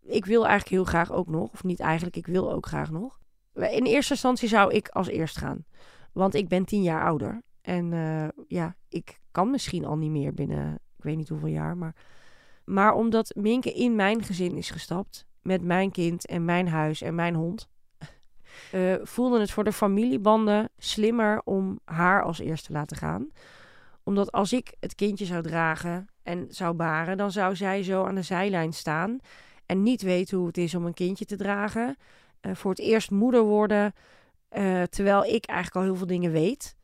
Ik 0.00 0.24
wil 0.24 0.46
eigenlijk 0.46 0.70
heel 0.70 0.84
graag 0.84 1.12
ook 1.12 1.28
nog. 1.28 1.52
Of 1.52 1.64
niet 1.64 1.80
eigenlijk, 1.80 2.16
ik 2.16 2.26
wil 2.26 2.52
ook 2.52 2.66
graag 2.66 2.90
nog. 2.90 3.22
In 3.54 3.84
eerste 3.84 4.12
instantie 4.12 4.48
zou 4.48 4.72
ik 4.72 4.88
als 4.88 5.08
eerst 5.08 5.38
gaan. 5.38 5.64
Want 6.12 6.34
ik 6.34 6.48
ben 6.48 6.64
tien 6.64 6.82
jaar 6.82 7.04
ouder. 7.04 7.42
En 7.60 7.92
uh, 7.92 8.28
ja, 8.48 8.76
ik 8.88 9.20
kan 9.30 9.50
misschien 9.50 9.84
al 9.84 9.96
niet 9.96 10.10
meer 10.10 10.34
binnen, 10.34 10.78
ik 10.96 11.04
weet 11.04 11.16
niet 11.16 11.28
hoeveel 11.28 11.48
jaar. 11.48 11.76
Maar, 11.76 11.94
maar 12.64 12.94
omdat 12.94 13.34
Minke 13.36 13.72
in 13.72 13.94
mijn 13.94 14.22
gezin 14.22 14.56
is 14.56 14.70
gestapt. 14.70 15.26
Met 15.42 15.62
mijn 15.62 15.90
kind 15.90 16.26
en 16.26 16.44
mijn 16.44 16.68
huis 16.68 17.02
en 17.02 17.14
mijn 17.14 17.34
hond. 17.34 17.68
Uh, 18.74 18.94
voelde 19.14 19.40
het 19.40 19.50
voor 19.50 19.64
de 19.64 19.72
familiebanden 19.72 20.70
slimmer 20.78 21.40
om 21.44 21.80
haar 21.84 22.22
als 22.22 22.38
eerste 22.38 22.66
te 22.66 22.72
laten 22.72 22.96
gaan. 22.96 23.30
Omdat 24.02 24.32
als 24.32 24.52
ik 24.52 24.74
het 24.80 24.94
kindje 24.94 25.24
zou 25.24 25.42
dragen 25.42 26.06
en 26.22 26.46
zou 26.48 26.74
baren, 26.74 27.16
dan 27.16 27.32
zou 27.32 27.56
zij 27.56 27.82
zo 27.82 28.04
aan 28.04 28.14
de 28.14 28.22
zijlijn 28.22 28.72
staan 28.72 29.18
en 29.66 29.82
niet 29.82 30.02
weten 30.02 30.38
hoe 30.38 30.46
het 30.46 30.58
is 30.58 30.74
om 30.74 30.86
een 30.86 30.94
kindje 30.94 31.24
te 31.24 31.36
dragen. 31.36 31.96
Uh, 32.46 32.54
voor 32.54 32.70
het 32.70 32.80
eerst 32.80 33.10
moeder 33.10 33.42
worden, 33.42 33.92
uh, 34.56 34.82
terwijl 34.82 35.24
ik 35.24 35.46
eigenlijk 35.46 35.76
al 35.76 35.82
heel 35.82 35.96
veel 35.96 36.06
dingen 36.06 36.32
weet. 36.32 36.76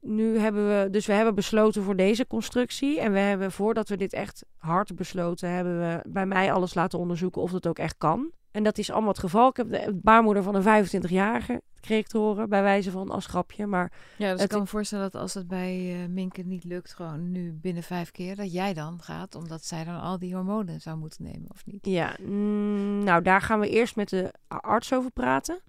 Nu 0.00 0.38
hebben 0.38 0.68
we, 0.68 0.90
dus 0.90 1.06
we 1.06 1.12
hebben 1.12 1.34
besloten 1.34 1.82
voor 1.82 1.96
deze 1.96 2.26
constructie. 2.26 3.00
En 3.00 3.12
we 3.12 3.18
hebben, 3.18 3.52
voordat 3.52 3.88
we 3.88 3.96
dit 3.96 4.12
echt 4.12 4.44
hard 4.56 4.96
besloten, 4.96 5.50
hebben 5.50 5.78
we 5.78 6.02
bij 6.08 6.26
mij 6.26 6.52
alles 6.52 6.74
laten 6.74 6.98
onderzoeken 6.98 7.42
of 7.42 7.50
dat 7.50 7.66
ook 7.66 7.78
echt 7.78 7.94
kan. 7.98 8.30
En 8.58 8.64
dat 8.64 8.78
is 8.78 8.90
allemaal 8.90 9.08
het 9.08 9.18
geval. 9.18 9.48
Ik 9.48 9.56
heb 9.56 9.70
de 9.70 9.98
baarmoeder 10.02 10.42
van 10.42 10.54
een 10.54 10.86
25-jarige 10.86 11.62
kreeg 11.80 12.06
te 12.06 12.18
horen, 12.18 12.48
bij 12.48 12.62
wijze 12.62 12.90
van 12.90 13.10
als 13.10 13.26
grapje. 13.26 13.66
Maar 13.66 13.92
ja, 14.16 14.32
dus 14.32 14.42
ik 14.42 14.48
kan 14.48 14.60
me 14.60 14.66
voorstellen 14.66 15.10
dat 15.10 15.20
als 15.20 15.34
het 15.34 15.48
bij 15.48 16.02
uh, 16.02 16.08
Minke 16.08 16.42
niet 16.42 16.64
lukt, 16.64 16.94
gewoon 16.94 17.30
nu 17.30 17.52
binnen 17.52 17.82
vijf 17.82 18.10
keer, 18.10 18.36
dat 18.36 18.52
jij 18.52 18.74
dan 18.74 19.00
gaat, 19.02 19.34
omdat 19.34 19.64
zij 19.64 19.84
dan 19.84 20.00
al 20.00 20.18
die 20.18 20.34
hormonen 20.34 20.80
zou 20.80 20.96
moeten 20.96 21.22
nemen, 21.22 21.50
of 21.50 21.66
niet? 21.66 21.86
Ja, 21.86 22.16
mm, 22.20 23.04
nou 23.04 23.22
daar 23.22 23.40
gaan 23.40 23.60
we 23.60 23.68
eerst 23.68 23.96
met 23.96 24.08
de 24.08 24.32
arts 24.48 24.92
over 24.92 25.10
praten. 25.10 25.60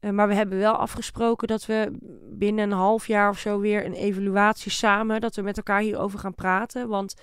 Uh, 0.00 0.10
maar 0.10 0.28
we 0.28 0.34
hebben 0.34 0.58
wel 0.58 0.74
afgesproken 0.74 1.48
dat 1.48 1.66
we 1.66 1.92
binnen 2.32 2.64
een 2.64 2.78
half 2.78 3.06
jaar 3.06 3.30
of 3.30 3.38
zo 3.38 3.60
weer 3.60 3.84
een 3.84 3.94
evaluatie 3.94 4.70
samen, 4.70 5.20
dat 5.20 5.36
we 5.36 5.42
met 5.42 5.56
elkaar 5.56 5.80
hierover 5.80 6.18
gaan 6.18 6.34
praten. 6.34 6.88
Want 6.88 7.14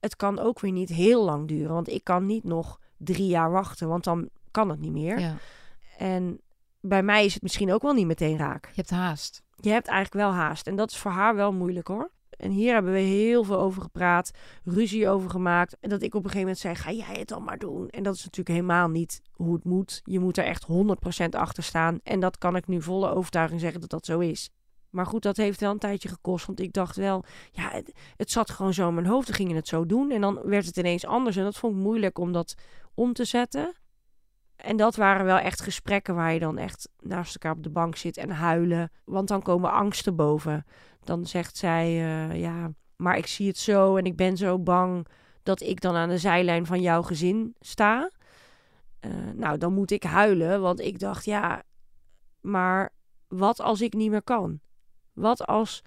het 0.00 0.16
kan 0.16 0.38
ook 0.38 0.60
weer 0.60 0.72
niet 0.72 0.88
heel 0.88 1.24
lang 1.24 1.48
duren. 1.48 1.74
Want 1.74 1.88
ik 1.88 2.04
kan 2.04 2.26
niet 2.26 2.44
nog 2.44 2.78
drie 2.96 3.26
jaar 3.26 3.50
wachten, 3.50 3.88
want 3.88 4.04
dan 4.04 4.28
kan 4.52 4.68
het 4.68 4.80
niet 4.80 4.92
meer. 4.92 5.18
Ja. 5.18 5.36
En 5.98 6.40
bij 6.80 7.02
mij 7.02 7.24
is 7.24 7.34
het 7.34 7.42
misschien 7.42 7.72
ook 7.72 7.82
wel 7.82 7.92
niet 7.92 8.06
meteen 8.06 8.36
raak. 8.36 8.66
Je 8.66 8.72
hebt 8.74 8.90
haast. 8.90 9.42
Je 9.56 9.70
hebt 9.70 9.86
eigenlijk 9.86 10.24
wel 10.24 10.34
haast. 10.34 10.66
En 10.66 10.76
dat 10.76 10.90
is 10.90 10.98
voor 10.98 11.10
haar 11.10 11.34
wel 11.34 11.52
moeilijk 11.52 11.88
hoor. 11.88 12.10
En 12.42 12.50
hier 12.50 12.72
hebben 12.72 12.92
we 12.92 12.98
heel 12.98 13.44
veel 13.44 13.58
over 13.58 13.82
gepraat, 13.82 14.30
ruzie 14.64 15.08
over 15.08 15.30
gemaakt. 15.30 15.76
En 15.80 15.88
dat 15.88 16.02
ik 16.02 16.14
op 16.14 16.24
een 16.24 16.30
gegeven 16.30 16.40
moment 16.40 16.58
zei: 16.58 16.74
ga 16.74 16.92
jij 16.92 17.18
het 17.18 17.28
dan 17.28 17.44
maar 17.44 17.58
doen? 17.58 17.88
En 17.88 18.02
dat 18.02 18.14
is 18.14 18.24
natuurlijk 18.24 18.56
helemaal 18.56 18.88
niet 18.88 19.22
hoe 19.32 19.54
het 19.54 19.64
moet. 19.64 20.00
Je 20.04 20.20
moet 20.20 20.38
er 20.38 20.44
echt 20.44 20.66
100% 21.24 21.28
achter 21.30 21.62
staan. 21.62 22.00
En 22.02 22.20
dat 22.20 22.38
kan 22.38 22.56
ik 22.56 22.66
nu 22.66 22.82
volle 22.82 23.10
overtuiging 23.10 23.60
zeggen 23.60 23.80
dat 23.80 23.90
dat 23.90 24.06
zo 24.06 24.18
is. 24.18 24.50
Maar 24.90 25.06
goed, 25.06 25.22
dat 25.22 25.36
heeft 25.36 25.60
wel 25.60 25.70
een 25.70 25.78
tijdje 25.78 26.08
gekost. 26.08 26.46
Want 26.46 26.60
ik 26.60 26.72
dacht 26.72 26.96
wel, 26.96 27.24
ja, 27.50 27.70
het, 27.70 27.92
het 28.16 28.30
zat 28.30 28.50
gewoon 28.50 28.74
zo 28.74 28.88
in 28.88 28.94
mijn 28.94 29.06
hoofd. 29.06 29.28
We 29.28 29.34
gingen 29.34 29.56
het 29.56 29.68
zo 29.68 29.86
doen. 29.86 30.10
En 30.10 30.20
dan 30.20 30.40
werd 30.44 30.66
het 30.66 30.76
ineens 30.76 31.06
anders. 31.06 31.36
En 31.36 31.44
dat 31.44 31.58
vond 31.58 31.76
ik 31.76 31.82
moeilijk 31.82 32.18
om 32.18 32.32
dat 32.32 32.54
om 32.94 33.12
te 33.12 33.24
zetten. 33.24 33.72
En 34.62 34.76
dat 34.76 34.96
waren 34.96 35.24
wel 35.24 35.38
echt 35.38 35.60
gesprekken 35.60 36.14
waar 36.14 36.32
je 36.32 36.38
dan 36.38 36.58
echt 36.58 36.88
naast 37.00 37.34
elkaar 37.34 37.56
op 37.56 37.62
de 37.62 37.70
bank 37.70 37.96
zit 37.96 38.16
en 38.16 38.30
huilen. 38.30 38.90
Want 39.04 39.28
dan 39.28 39.42
komen 39.42 39.72
angsten 39.72 40.16
boven. 40.16 40.64
Dan 41.00 41.26
zegt 41.26 41.56
zij, 41.56 41.86
uh, 41.92 42.40
ja, 42.40 42.70
maar 42.96 43.16
ik 43.16 43.26
zie 43.26 43.46
het 43.46 43.58
zo 43.58 43.96
en 43.96 44.04
ik 44.04 44.16
ben 44.16 44.36
zo 44.36 44.58
bang 44.58 45.06
dat 45.42 45.60
ik 45.60 45.80
dan 45.80 45.94
aan 45.94 46.08
de 46.08 46.18
zijlijn 46.18 46.66
van 46.66 46.80
jouw 46.80 47.02
gezin 47.02 47.54
sta. 47.60 48.10
Uh, 49.00 49.10
nou, 49.34 49.58
dan 49.58 49.72
moet 49.72 49.90
ik 49.90 50.02
huilen, 50.02 50.60
want 50.60 50.80
ik 50.80 50.98
dacht, 50.98 51.24
ja, 51.24 51.62
maar 52.40 52.90
wat 53.28 53.60
als 53.60 53.80
ik 53.80 53.94
niet 53.94 54.10
meer 54.10 54.22
kan? 54.22 54.60
Wat 55.12 55.46
als. 55.46 55.82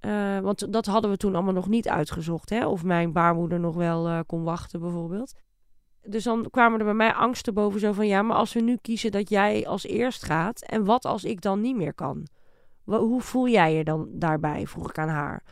Uh, 0.00 0.38
want 0.38 0.72
dat 0.72 0.86
hadden 0.86 1.10
we 1.10 1.16
toen 1.16 1.34
allemaal 1.34 1.52
nog 1.52 1.68
niet 1.68 1.88
uitgezocht, 1.88 2.50
hè? 2.50 2.66
Of 2.66 2.84
mijn 2.84 3.12
baarmoeder 3.12 3.60
nog 3.60 3.74
wel 3.74 4.24
kon 4.24 4.42
wachten, 4.42 4.80
bijvoorbeeld. 4.80 5.34
Dus 6.06 6.24
dan 6.24 6.50
kwamen 6.50 6.78
er 6.78 6.84
bij 6.84 6.94
mij 6.94 7.12
angsten 7.12 7.54
boven 7.54 7.80
zo 7.80 7.92
van... 7.92 8.06
ja, 8.06 8.22
maar 8.22 8.36
als 8.36 8.52
we 8.52 8.60
nu 8.60 8.76
kiezen 8.82 9.10
dat 9.10 9.28
jij 9.28 9.66
als 9.66 9.86
eerst 9.86 10.24
gaat... 10.24 10.62
en 10.62 10.84
wat 10.84 11.04
als 11.04 11.24
ik 11.24 11.40
dan 11.40 11.60
niet 11.60 11.76
meer 11.76 11.94
kan? 11.94 12.26
Hoe 12.84 13.20
voel 13.20 13.48
jij 13.48 13.74
je 13.74 13.84
dan 13.84 14.08
daarbij? 14.10 14.66
Vroeg 14.66 14.88
ik 14.88 14.98
aan 14.98 15.08
haar. 15.08 15.42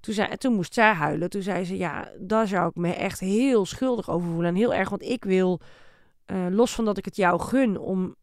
Toen, 0.00 0.14
zei, 0.14 0.36
toen 0.36 0.54
moest 0.54 0.74
zij 0.74 0.92
huilen. 0.92 1.30
Toen 1.30 1.42
zei 1.42 1.64
ze, 1.64 1.76
ja, 1.76 2.10
daar 2.18 2.48
zou 2.48 2.68
ik 2.68 2.74
me 2.74 2.92
echt 2.94 3.20
heel 3.20 3.66
schuldig 3.66 4.10
over 4.10 4.28
voelen. 4.28 4.48
En 4.48 4.54
heel 4.54 4.74
erg, 4.74 4.88
want 4.88 5.02
ik 5.02 5.24
wil, 5.24 5.60
uh, 6.26 6.46
los 6.50 6.74
van 6.74 6.84
dat 6.84 6.98
ik 6.98 7.04
het 7.04 7.16
jou 7.16 7.40
gun 7.40 7.78
om 7.78 8.14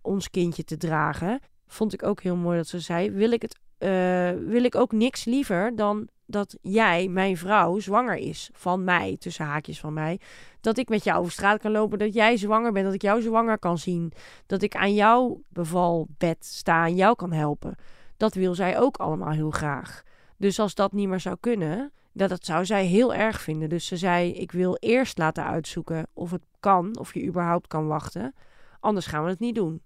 ons 0.00 0.30
kindje 0.30 0.64
te 0.64 0.76
dragen... 0.76 1.40
vond 1.66 1.92
ik 1.92 2.02
ook 2.02 2.22
heel 2.22 2.36
mooi 2.36 2.56
dat 2.56 2.66
ze 2.66 2.80
zei... 2.80 3.10
wil 3.10 3.30
ik, 3.30 3.42
het, 3.42 3.58
uh, 3.78 4.48
wil 4.48 4.64
ik 4.64 4.74
ook 4.74 4.92
niks 4.92 5.24
liever 5.24 5.76
dan 5.76 6.08
dat 6.26 6.56
jij, 6.62 7.08
mijn 7.08 7.36
vrouw, 7.36 7.78
zwanger 7.78 8.16
is 8.16 8.50
van 8.52 8.84
mij, 8.84 9.16
tussen 9.18 9.44
haakjes 9.44 9.80
van 9.80 9.92
mij. 9.92 10.20
Dat 10.60 10.78
ik 10.78 10.88
met 10.88 11.04
jou 11.04 11.18
over 11.18 11.32
straat 11.32 11.60
kan 11.60 11.72
lopen, 11.72 11.98
dat 11.98 12.14
jij 12.14 12.36
zwanger 12.36 12.72
bent, 12.72 12.84
dat 12.84 12.94
ik 12.94 13.02
jou 13.02 13.22
zwanger 13.22 13.58
kan 13.58 13.78
zien. 13.78 14.12
Dat 14.46 14.62
ik 14.62 14.76
aan 14.76 14.94
jouw 14.94 15.42
bevalbed 15.48 16.44
sta 16.44 16.86
en 16.86 16.94
jou 16.94 17.16
kan 17.16 17.32
helpen. 17.32 17.74
Dat 18.16 18.34
wil 18.34 18.54
zij 18.54 18.78
ook 18.78 18.96
allemaal 18.96 19.30
heel 19.30 19.50
graag. 19.50 20.02
Dus 20.36 20.58
als 20.58 20.74
dat 20.74 20.92
niet 20.92 21.08
meer 21.08 21.20
zou 21.20 21.36
kunnen, 21.40 21.92
dat, 22.12 22.28
dat 22.28 22.44
zou 22.44 22.64
zij 22.64 22.84
heel 22.84 23.14
erg 23.14 23.40
vinden. 23.40 23.68
Dus 23.68 23.86
ze 23.86 23.96
zei: 23.96 24.32
Ik 24.32 24.52
wil 24.52 24.76
eerst 24.80 25.18
laten 25.18 25.44
uitzoeken 25.44 26.06
of 26.12 26.30
het 26.30 26.44
kan, 26.60 26.98
of 26.98 27.14
je 27.14 27.24
überhaupt 27.24 27.66
kan 27.66 27.86
wachten. 27.86 28.34
Anders 28.80 29.06
gaan 29.06 29.24
we 29.24 29.30
het 29.30 29.40
niet 29.40 29.54
doen. 29.54 29.82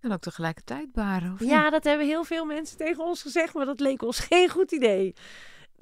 En 0.00 0.12
ook 0.12 0.20
tegelijkertijd 0.20 0.92
baren. 0.92 1.32
Of 1.32 1.40
ja, 1.40 1.70
dat 1.70 1.84
hebben 1.84 2.06
heel 2.06 2.24
veel 2.24 2.44
mensen 2.44 2.76
tegen 2.76 3.04
ons 3.04 3.22
gezegd, 3.22 3.54
maar 3.54 3.64
dat 3.64 3.80
leek 3.80 4.02
ons 4.02 4.18
geen 4.30 4.48
goed 4.48 4.72
idee. 4.72 5.14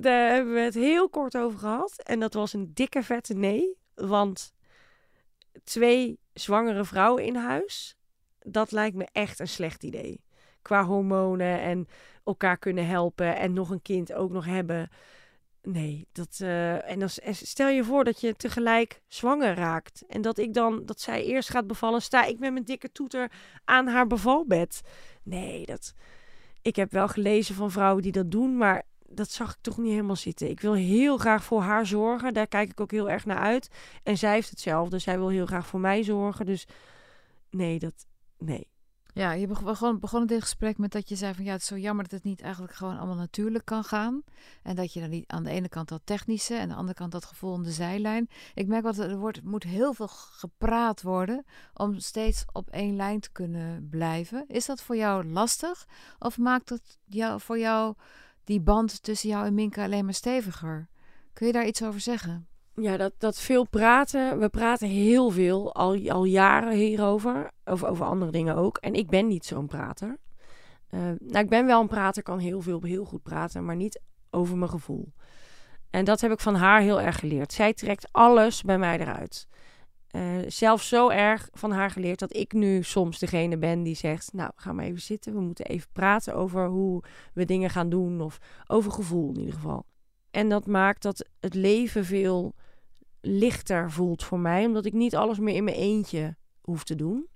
Daar 0.00 0.32
hebben 0.32 0.54
we 0.54 0.60
het 0.60 0.74
heel 0.74 1.08
kort 1.08 1.36
over 1.36 1.58
gehad. 1.58 2.02
En 2.02 2.20
dat 2.20 2.34
was 2.34 2.52
een 2.52 2.70
dikke 2.74 3.02
vette 3.02 3.34
nee. 3.34 3.78
Want 3.94 4.54
twee 5.64 6.18
zwangere 6.32 6.84
vrouwen 6.84 7.24
in 7.24 7.36
huis, 7.36 7.96
dat 8.38 8.72
lijkt 8.72 8.96
me 8.96 9.08
echt 9.12 9.38
een 9.38 9.48
slecht 9.48 9.82
idee. 9.82 10.24
Qua 10.62 10.84
hormonen 10.84 11.60
en 11.60 11.88
elkaar 12.24 12.58
kunnen 12.58 12.86
helpen 12.86 13.36
en 13.36 13.52
nog 13.52 13.70
een 13.70 13.82
kind 13.82 14.12
ook 14.12 14.30
nog 14.30 14.44
hebben. 14.44 14.88
Nee, 15.62 16.06
dat. 16.12 16.38
Uh, 16.42 16.90
en 16.90 17.10
stel 17.32 17.68
je 17.68 17.84
voor 17.84 18.04
dat 18.04 18.20
je 18.20 18.36
tegelijk 18.36 19.02
zwanger 19.06 19.54
raakt. 19.54 20.04
En 20.08 20.22
dat 20.22 20.38
ik 20.38 20.54
dan, 20.54 20.86
dat 20.86 21.00
zij 21.00 21.24
eerst 21.24 21.50
gaat 21.50 21.66
bevallen, 21.66 22.02
sta 22.02 22.24
ik 22.24 22.38
met 22.38 22.52
mijn 22.52 22.64
dikke 22.64 22.92
toeter 22.92 23.30
aan 23.64 23.86
haar 23.86 24.06
bevalbed. 24.06 24.80
Nee, 25.22 25.66
dat. 25.66 25.94
Ik 26.62 26.76
heb 26.76 26.92
wel 26.92 27.08
gelezen 27.08 27.54
van 27.54 27.70
vrouwen 27.70 28.02
die 28.02 28.12
dat 28.12 28.30
doen, 28.30 28.56
maar 28.56 28.82
dat 29.12 29.30
zag 29.30 29.50
ik 29.50 29.58
toch 29.60 29.78
niet 29.78 29.90
helemaal 29.90 30.16
zitten. 30.16 30.50
Ik 30.50 30.60
wil 30.60 30.74
heel 30.74 31.18
graag 31.18 31.44
voor 31.44 31.62
haar 31.62 31.86
zorgen. 31.86 32.34
Daar 32.34 32.46
kijk 32.46 32.70
ik 32.70 32.80
ook 32.80 32.90
heel 32.90 33.10
erg 33.10 33.24
naar 33.24 33.38
uit. 33.38 33.70
En 34.02 34.18
zij 34.18 34.32
heeft 34.32 34.50
hetzelfde. 34.50 34.98
Zij 34.98 35.18
wil 35.18 35.28
heel 35.28 35.46
graag 35.46 35.66
voor 35.66 35.80
mij 35.80 36.02
zorgen. 36.02 36.46
Dus 36.46 36.66
nee, 37.50 37.78
dat. 37.78 38.06
Nee. 38.38 38.68
Ja, 39.14 39.32
je 39.32 39.46
begon, 39.46 39.98
begon 40.00 40.26
dit 40.26 40.40
gesprek 40.40 40.78
met 40.78 40.92
dat 40.92 41.08
je 41.08 41.16
zei 41.16 41.34
van 41.34 41.44
ja, 41.44 41.52
het 41.52 41.60
is 41.60 41.66
zo 41.66 41.76
jammer 41.76 42.04
dat 42.04 42.12
het 42.12 42.24
niet 42.24 42.40
eigenlijk 42.40 42.72
gewoon 42.72 42.96
allemaal 42.98 43.16
natuurlijk 43.16 43.64
kan 43.64 43.84
gaan. 43.84 44.22
En 44.62 44.76
dat 44.76 44.92
je 44.92 45.00
dan 45.00 45.10
niet 45.10 45.28
aan 45.28 45.44
de 45.44 45.50
ene 45.50 45.68
kant 45.68 45.88
dat 45.88 46.00
technische 46.04 46.54
en 46.54 46.60
aan 46.60 46.68
de 46.68 46.74
andere 46.74 46.94
kant 46.94 47.12
dat 47.12 47.24
gevoel 47.24 47.52
om 47.52 47.62
de 47.62 47.70
zijlijn. 47.70 48.28
Ik 48.54 48.66
merk 48.66 48.82
dat 48.82 48.98
er 48.98 49.16
wordt, 49.16 49.42
moet 49.42 49.62
heel 49.62 49.94
veel 49.94 50.08
gepraat 50.08 51.02
worden 51.02 51.44
om 51.74 51.98
steeds 51.98 52.44
op 52.52 52.68
één 52.68 52.96
lijn 52.96 53.20
te 53.20 53.32
kunnen 53.32 53.88
blijven. 53.88 54.44
Is 54.48 54.66
dat 54.66 54.82
voor 54.82 54.96
jou 54.96 55.24
lastig? 55.24 55.86
Of 56.18 56.38
maakt 56.38 56.68
het 56.68 56.98
jou, 57.04 57.40
voor 57.40 57.58
jou 57.58 57.94
die 58.44 58.60
band 58.60 59.02
tussen 59.02 59.28
jou 59.28 59.46
en 59.46 59.54
Minka 59.54 59.84
alleen 59.84 60.04
maar 60.04 60.14
steviger. 60.14 60.88
Kun 61.32 61.46
je 61.46 61.52
daar 61.52 61.66
iets 61.66 61.82
over 61.82 62.00
zeggen? 62.00 62.46
Ja, 62.74 62.96
dat, 62.96 63.12
dat 63.18 63.40
veel 63.40 63.68
praten. 63.68 64.38
We 64.38 64.48
praten 64.48 64.88
heel 64.88 65.30
veel, 65.30 65.74
al, 65.74 66.10
al 66.10 66.24
jaren 66.24 66.72
hierover. 66.72 67.50
Over, 67.64 67.88
over 67.88 68.04
andere 68.04 68.30
dingen 68.30 68.56
ook. 68.56 68.76
En 68.76 68.94
ik 68.94 69.08
ben 69.08 69.26
niet 69.26 69.46
zo'n 69.46 69.66
prater. 69.66 70.18
Uh, 70.90 71.00
nou, 71.18 71.44
ik 71.44 71.48
ben 71.48 71.66
wel 71.66 71.80
een 71.80 71.86
prater, 71.86 72.22
kan 72.22 72.38
heel 72.38 72.60
veel, 72.60 72.82
heel 72.82 73.04
goed 73.04 73.22
praten, 73.22 73.64
maar 73.64 73.76
niet 73.76 74.00
over 74.30 74.56
mijn 74.56 74.70
gevoel. 74.70 75.12
En 75.90 76.04
dat 76.04 76.20
heb 76.20 76.32
ik 76.32 76.40
van 76.40 76.54
haar 76.54 76.80
heel 76.80 77.00
erg 77.00 77.18
geleerd. 77.18 77.52
Zij 77.52 77.74
trekt 77.74 78.08
alles 78.12 78.62
bij 78.62 78.78
mij 78.78 78.98
eruit. 78.98 79.48
Uh, 80.16 80.38
zelfs 80.46 80.88
zo 80.88 81.08
erg 81.08 81.48
van 81.52 81.70
haar 81.70 81.90
geleerd 81.90 82.18
dat 82.18 82.36
ik 82.36 82.52
nu 82.52 82.82
soms 82.82 83.18
degene 83.18 83.58
ben 83.58 83.82
die 83.82 83.94
zegt: 83.94 84.32
Nou, 84.32 84.50
ga 84.54 84.72
maar 84.72 84.84
even 84.84 85.00
zitten. 85.00 85.32
We 85.32 85.40
moeten 85.40 85.66
even 85.66 85.88
praten 85.92 86.34
over 86.34 86.66
hoe 86.66 87.02
we 87.34 87.44
dingen 87.44 87.70
gaan 87.70 87.88
doen. 87.88 88.20
Of 88.20 88.38
over 88.66 88.92
gevoel 88.92 89.28
in 89.28 89.38
ieder 89.38 89.54
geval. 89.54 89.86
En 90.30 90.48
dat 90.48 90.66
maakt 90.66 91.02
dat 91.02 91.28
het 91.40 91.54
leven 91.54 92.04
veel 92.04 92.54
lichter 93.20 93.90
voelt 93.90 94.24
voor 94.24 94.38
mij, 94.38 94.66
omdat 94.66 94.84
ik 94.84 94.92
niet 94.92 95.16
alles 95.16 95.38
meer 95.38 95.54
in 95.54 95.64
mijn 95.64 95.76
eentje 95.76 96.36
hoef 96.60 96.84
te 96.84 96.94
doen. 96.94 97.28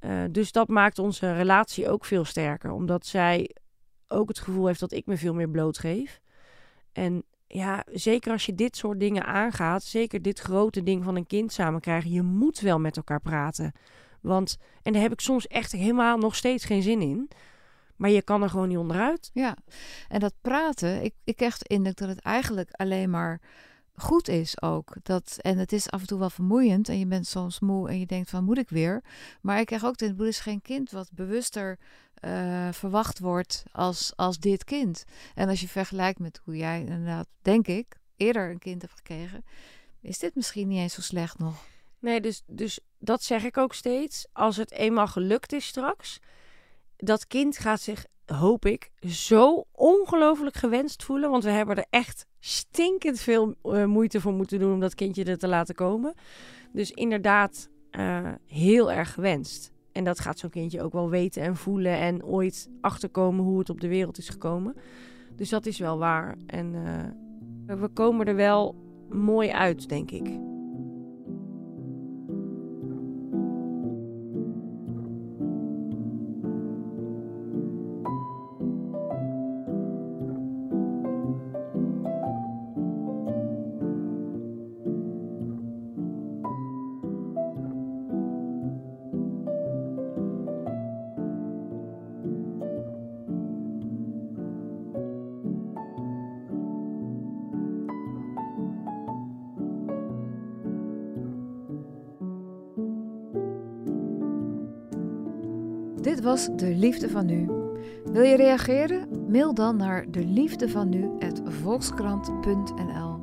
Uh, 0.00 0.22
dus 0.30 0.52
dat 0.52 0.68
maakt 0.68 0.98
onze 0.98 1.32
relatie 1.32 1.88
ook 1.88 2.04
veel 2.04 2.24
sterker, 2.24 2.70
omdat 2.70 3.06
zij 3.06 3.56
ook 4.08 4.28
het 4.28 4.38
gevoel 4.38 4.66
heeft 4.66 4.80
dat 4.80 4.92
ik 4.92 5.06
me 5.06 5.16
veel 5.16 5.34
meer 5.34 5.48
blootgeef. 5.48 6.20
En 6.92 7.24
ja, 7.54 7.84
zeker 7.92 8.32
als 8.32 8.46
je 8.46 8.54
dit 8.54 8.76
soort 8.76 9.00
dingen 9.00 9.24
aangaat, 9.24 9.82
zeker 9.82 10.22
dit 10.22 10.38
grote 10.38 10.82
ding 10.82 11.04
van 11.04 11.16
een 11.16 11.26
kind 11.26 11.52
samen 11.52 11.80
krijgen, 11.80 12.10
je 12.10 12.22
moet 12.22 12.60
wel 12.60 12.78
met 12.78 12.96
elkaar 12.96 13.20
praten. 13.20 13.72
Want, 14.20 14.58
en 14.82 14.92
daar 14.92 15.02
heb 15.02 15.12
ik 15.12 15.20
soms 15.20 15.46
echt 15.46 15.72
helemaal 15.72 16.18
nog 16.18 16.36
steeds 16.36 16.64
geen 16.64 16.82
zin 16.82 17.00
in. 17.00 17.30
Maar 17.96 18.10
je 18.10 18.22
kan 18.22 18.42
er 18.42 18.50
gewoon 18.50 18.68
niet 18.68 18.78
onderuit. 18.78 19.30
Ja, 19.32 19.56
en 20.08 20.20
dat 20.20 20.34
praten, 20.40 21.02
ik, 21.02 21.14
ik 21.24 21.38
de 21.38 21.56
indruk 21.66 21.96
dat 21.96 22.08
het 22.08 22.20
eigenlijk 22.20 22.70
alleen 22.72 23.10
maar 23.10 23.40
goed 24.02 24.28
is 24.28 24.62
ook. 24.62 24.94
Dat, 25.02 25.38
en 25.40 25.58
het 25.58 25.72
is 25.72 25.90
af 25.90 26.00
en 26.00 26.06
toe 26.06 26.18
wel 26.18 26.30
vermoeiend 26.30 26.88
en 26.88 26.98
je 26.98 27.06
bent 27.06 27.26
soms 27.26 27.60
moe 27.60 27.88
en 27.88 27.98
je 27.98 28.06
denkt 28.06 28.30
van 28.30 28.44
moet 28.44 28.58
ik 28.58 28.68
weer. 28.68 29.04
Maar 29.40 29.60
ik 29.60 29.66
krijg 29.66 29.84
ook 29.84 29.96
de 29.96 30.06
indruk, 30.06 30.28
is 30.28 30.40
geen 30.40 30.62
kind 30.62 30.90
wat 30.90 31.10
bewuster 31.12 31.78
uh, 32.24 32.72
verwacht 32.72 33.18
wordt 33.18 33.64
als, 33.72 34.12
als 34.16 34.38
dit 34.38 34.64
kind. 34.64 35.04
En 35.34 35.48
als 35.48 35.60
je 35.60 35.68
vergelijkt 35.68 36.18
met 36.18 36.40
hoe 36.44 36.56
jij 36.56 36.80
inderdaad, 36.80 37.26
denk 37.42 37.66
ik, 37.66 37.96
eerder 38.16 38.50
een 38.50 38.58
kind 38.58 38.82
hebt 38.82 38.94
gekregen, 38.94 39.44
is 40.00 40.18
dit 40.18 40.34
misschien 40.34 40.68
niet 40.68 40.78
eens 40.78 40.94
zo 40.94 41.00
slecht 41.00 41.38
nog. 41.38 41.54
Nee, 41.98 42.20
dus, 42.20 42.42
dus 42.46 42.80
dat 42.98 43.22
zeg 43.22 43.44
ik 43.44 43.56
ook 43.56 43.74
steeds. 43.74 44.26
Als 44.32 44.56
het 44.56 44.70
eenmaal 44.70 45.06
gelukt 45.06 45.52
is 45.52 45.66
straks, 45.66 46.18
dat 47.04 47.26
kind 47.26 47.58
gaat 47.58 47.80
zich, 47.80 48.06
hoop 48.26 48.66
ik, 48.66 48.90
zo 49.06 49.64
ongelooflijk 49.72 50.56
gewenst 50.56 51.02
voelen. 51.02 51.30
Want 51.30 51.44
we 51.44 51.50
hebben 51.50 51.76
er 51.76 51.86
echt 51.90 52.26
stinkend 52.40 53.20
veel 53.20 53.54
uh, 53.64 53.84
moeite 53.84 54.20
voor 54.20 54.32
moeten 54.32 54.58
doen 54.58 54.72
om 54.72 54.80
dat 54.80 54.94
kindje 54.94 55.24
er 55.24 55.38
te 55.38 55.48
laten 55.48 55.74
komen. 55.74 56.14
Dus 56.72 56.90
inderdaad, 56.90 57.68
uh, 57.90 58.28
heel 58.46 58.92
erg 58.92 59.12
gewenst. 59.12 59.72
En 59.92 60.04
dat 60.04 60.20
gaat 60.20 60.38
zo'n 60.38 60.50
kindje 60.50 60.82
ook 60.82 60.92
wel 60.92 61.10
weten 61.10 61.42
en 61.42 61.56
voelen 61.56 61.96
en 61.96 62.24
ooit 62.24 62.68
achterkomen 62.80 63.44
hoe 63.44 63.58
het 63.58 63.70
op 63.70 63.80
de 63.80 63.88
wereld 63.88 64.18
is 64.18 64.28
gekomen. 64.28 64.74
Dus 65.36 65.48
dat 65.48 65.66
is 65.66 65.78
wel 65.78 65.98
waar. 65.98 66.36
En 66.46 66.74
uh, 67.66 67.78
we 67.78 67.88
komen 67.88 68.26
er 68.26 68.36
wel 68.36 68.74
mooi 69.08 69.50
uit, 69.50 69.88
denk 69.88 70.10
ik. 70.10 70.51
Was 106.22 106.48
De 106.56 106.74
Liefde 106.74 107.10
van 107.10 107.26
Nu. 107.26 107.46
Wil 108.04 108.22
je 108.22 108.36
reageren? 108.36 109.08
Mail 109.28 109.54
dan 109.54 109.76
naar 109.76 110.10
de 110.10 110.24
liefde 110.24 110.68
van 110.68 110.88
nu@volkskrant.nl. 110.88 113.20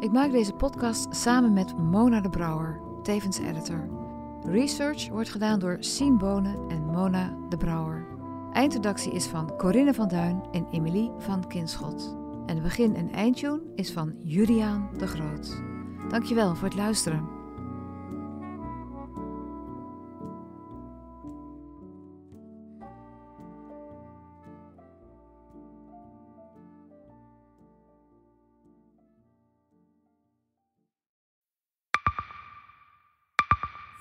Ik 0.00 0.12
maak 0.12 0.30
deze 0.30 0.52
podcast 0.52 1.14
samen 1.16 1.52
met 1.52 1.78
Mona 1.78 2.20
de 2.20 2.30
Brouwer, 2.30 2.80
tevens 3.02 3.38
editor. 3.38 3.88
Research 4.44 5.08
wordt 5.08 5.28
gedaan 5.28 5.58
door 5.58 5.76
Sien 5.80 6.18
Bonen 6.18 6.56
en 6.68 6.84
Mona 6.84 7.36
de 7.48 7.56
Brouwer. 7.56 8.06
Eindredactie 8.52 9.12
is 9.12 9.26
van 9.26 9.56
Corinne 9.56 9.94
van 9.94 10.08
Duin 10.08 10.42
en 10.52 10.66
Emilie 10.70 11.10
van 11.18 11.46
Kinschot. 11.46 12.16
En 12.46 12.62
begin- 12.62 12.96
en 12.96 13.12
eindtune 13.12 13.60
is 13.74 13.92
van 13.92 14.12
Juliaan 14.22 14.88
de 14.98 15.06
Groot. 15.06 15.62
Dankjewel 16.08 16.54
voor 16.54 16.68
het 16.68 16.76
luisteren. 16.76 17.35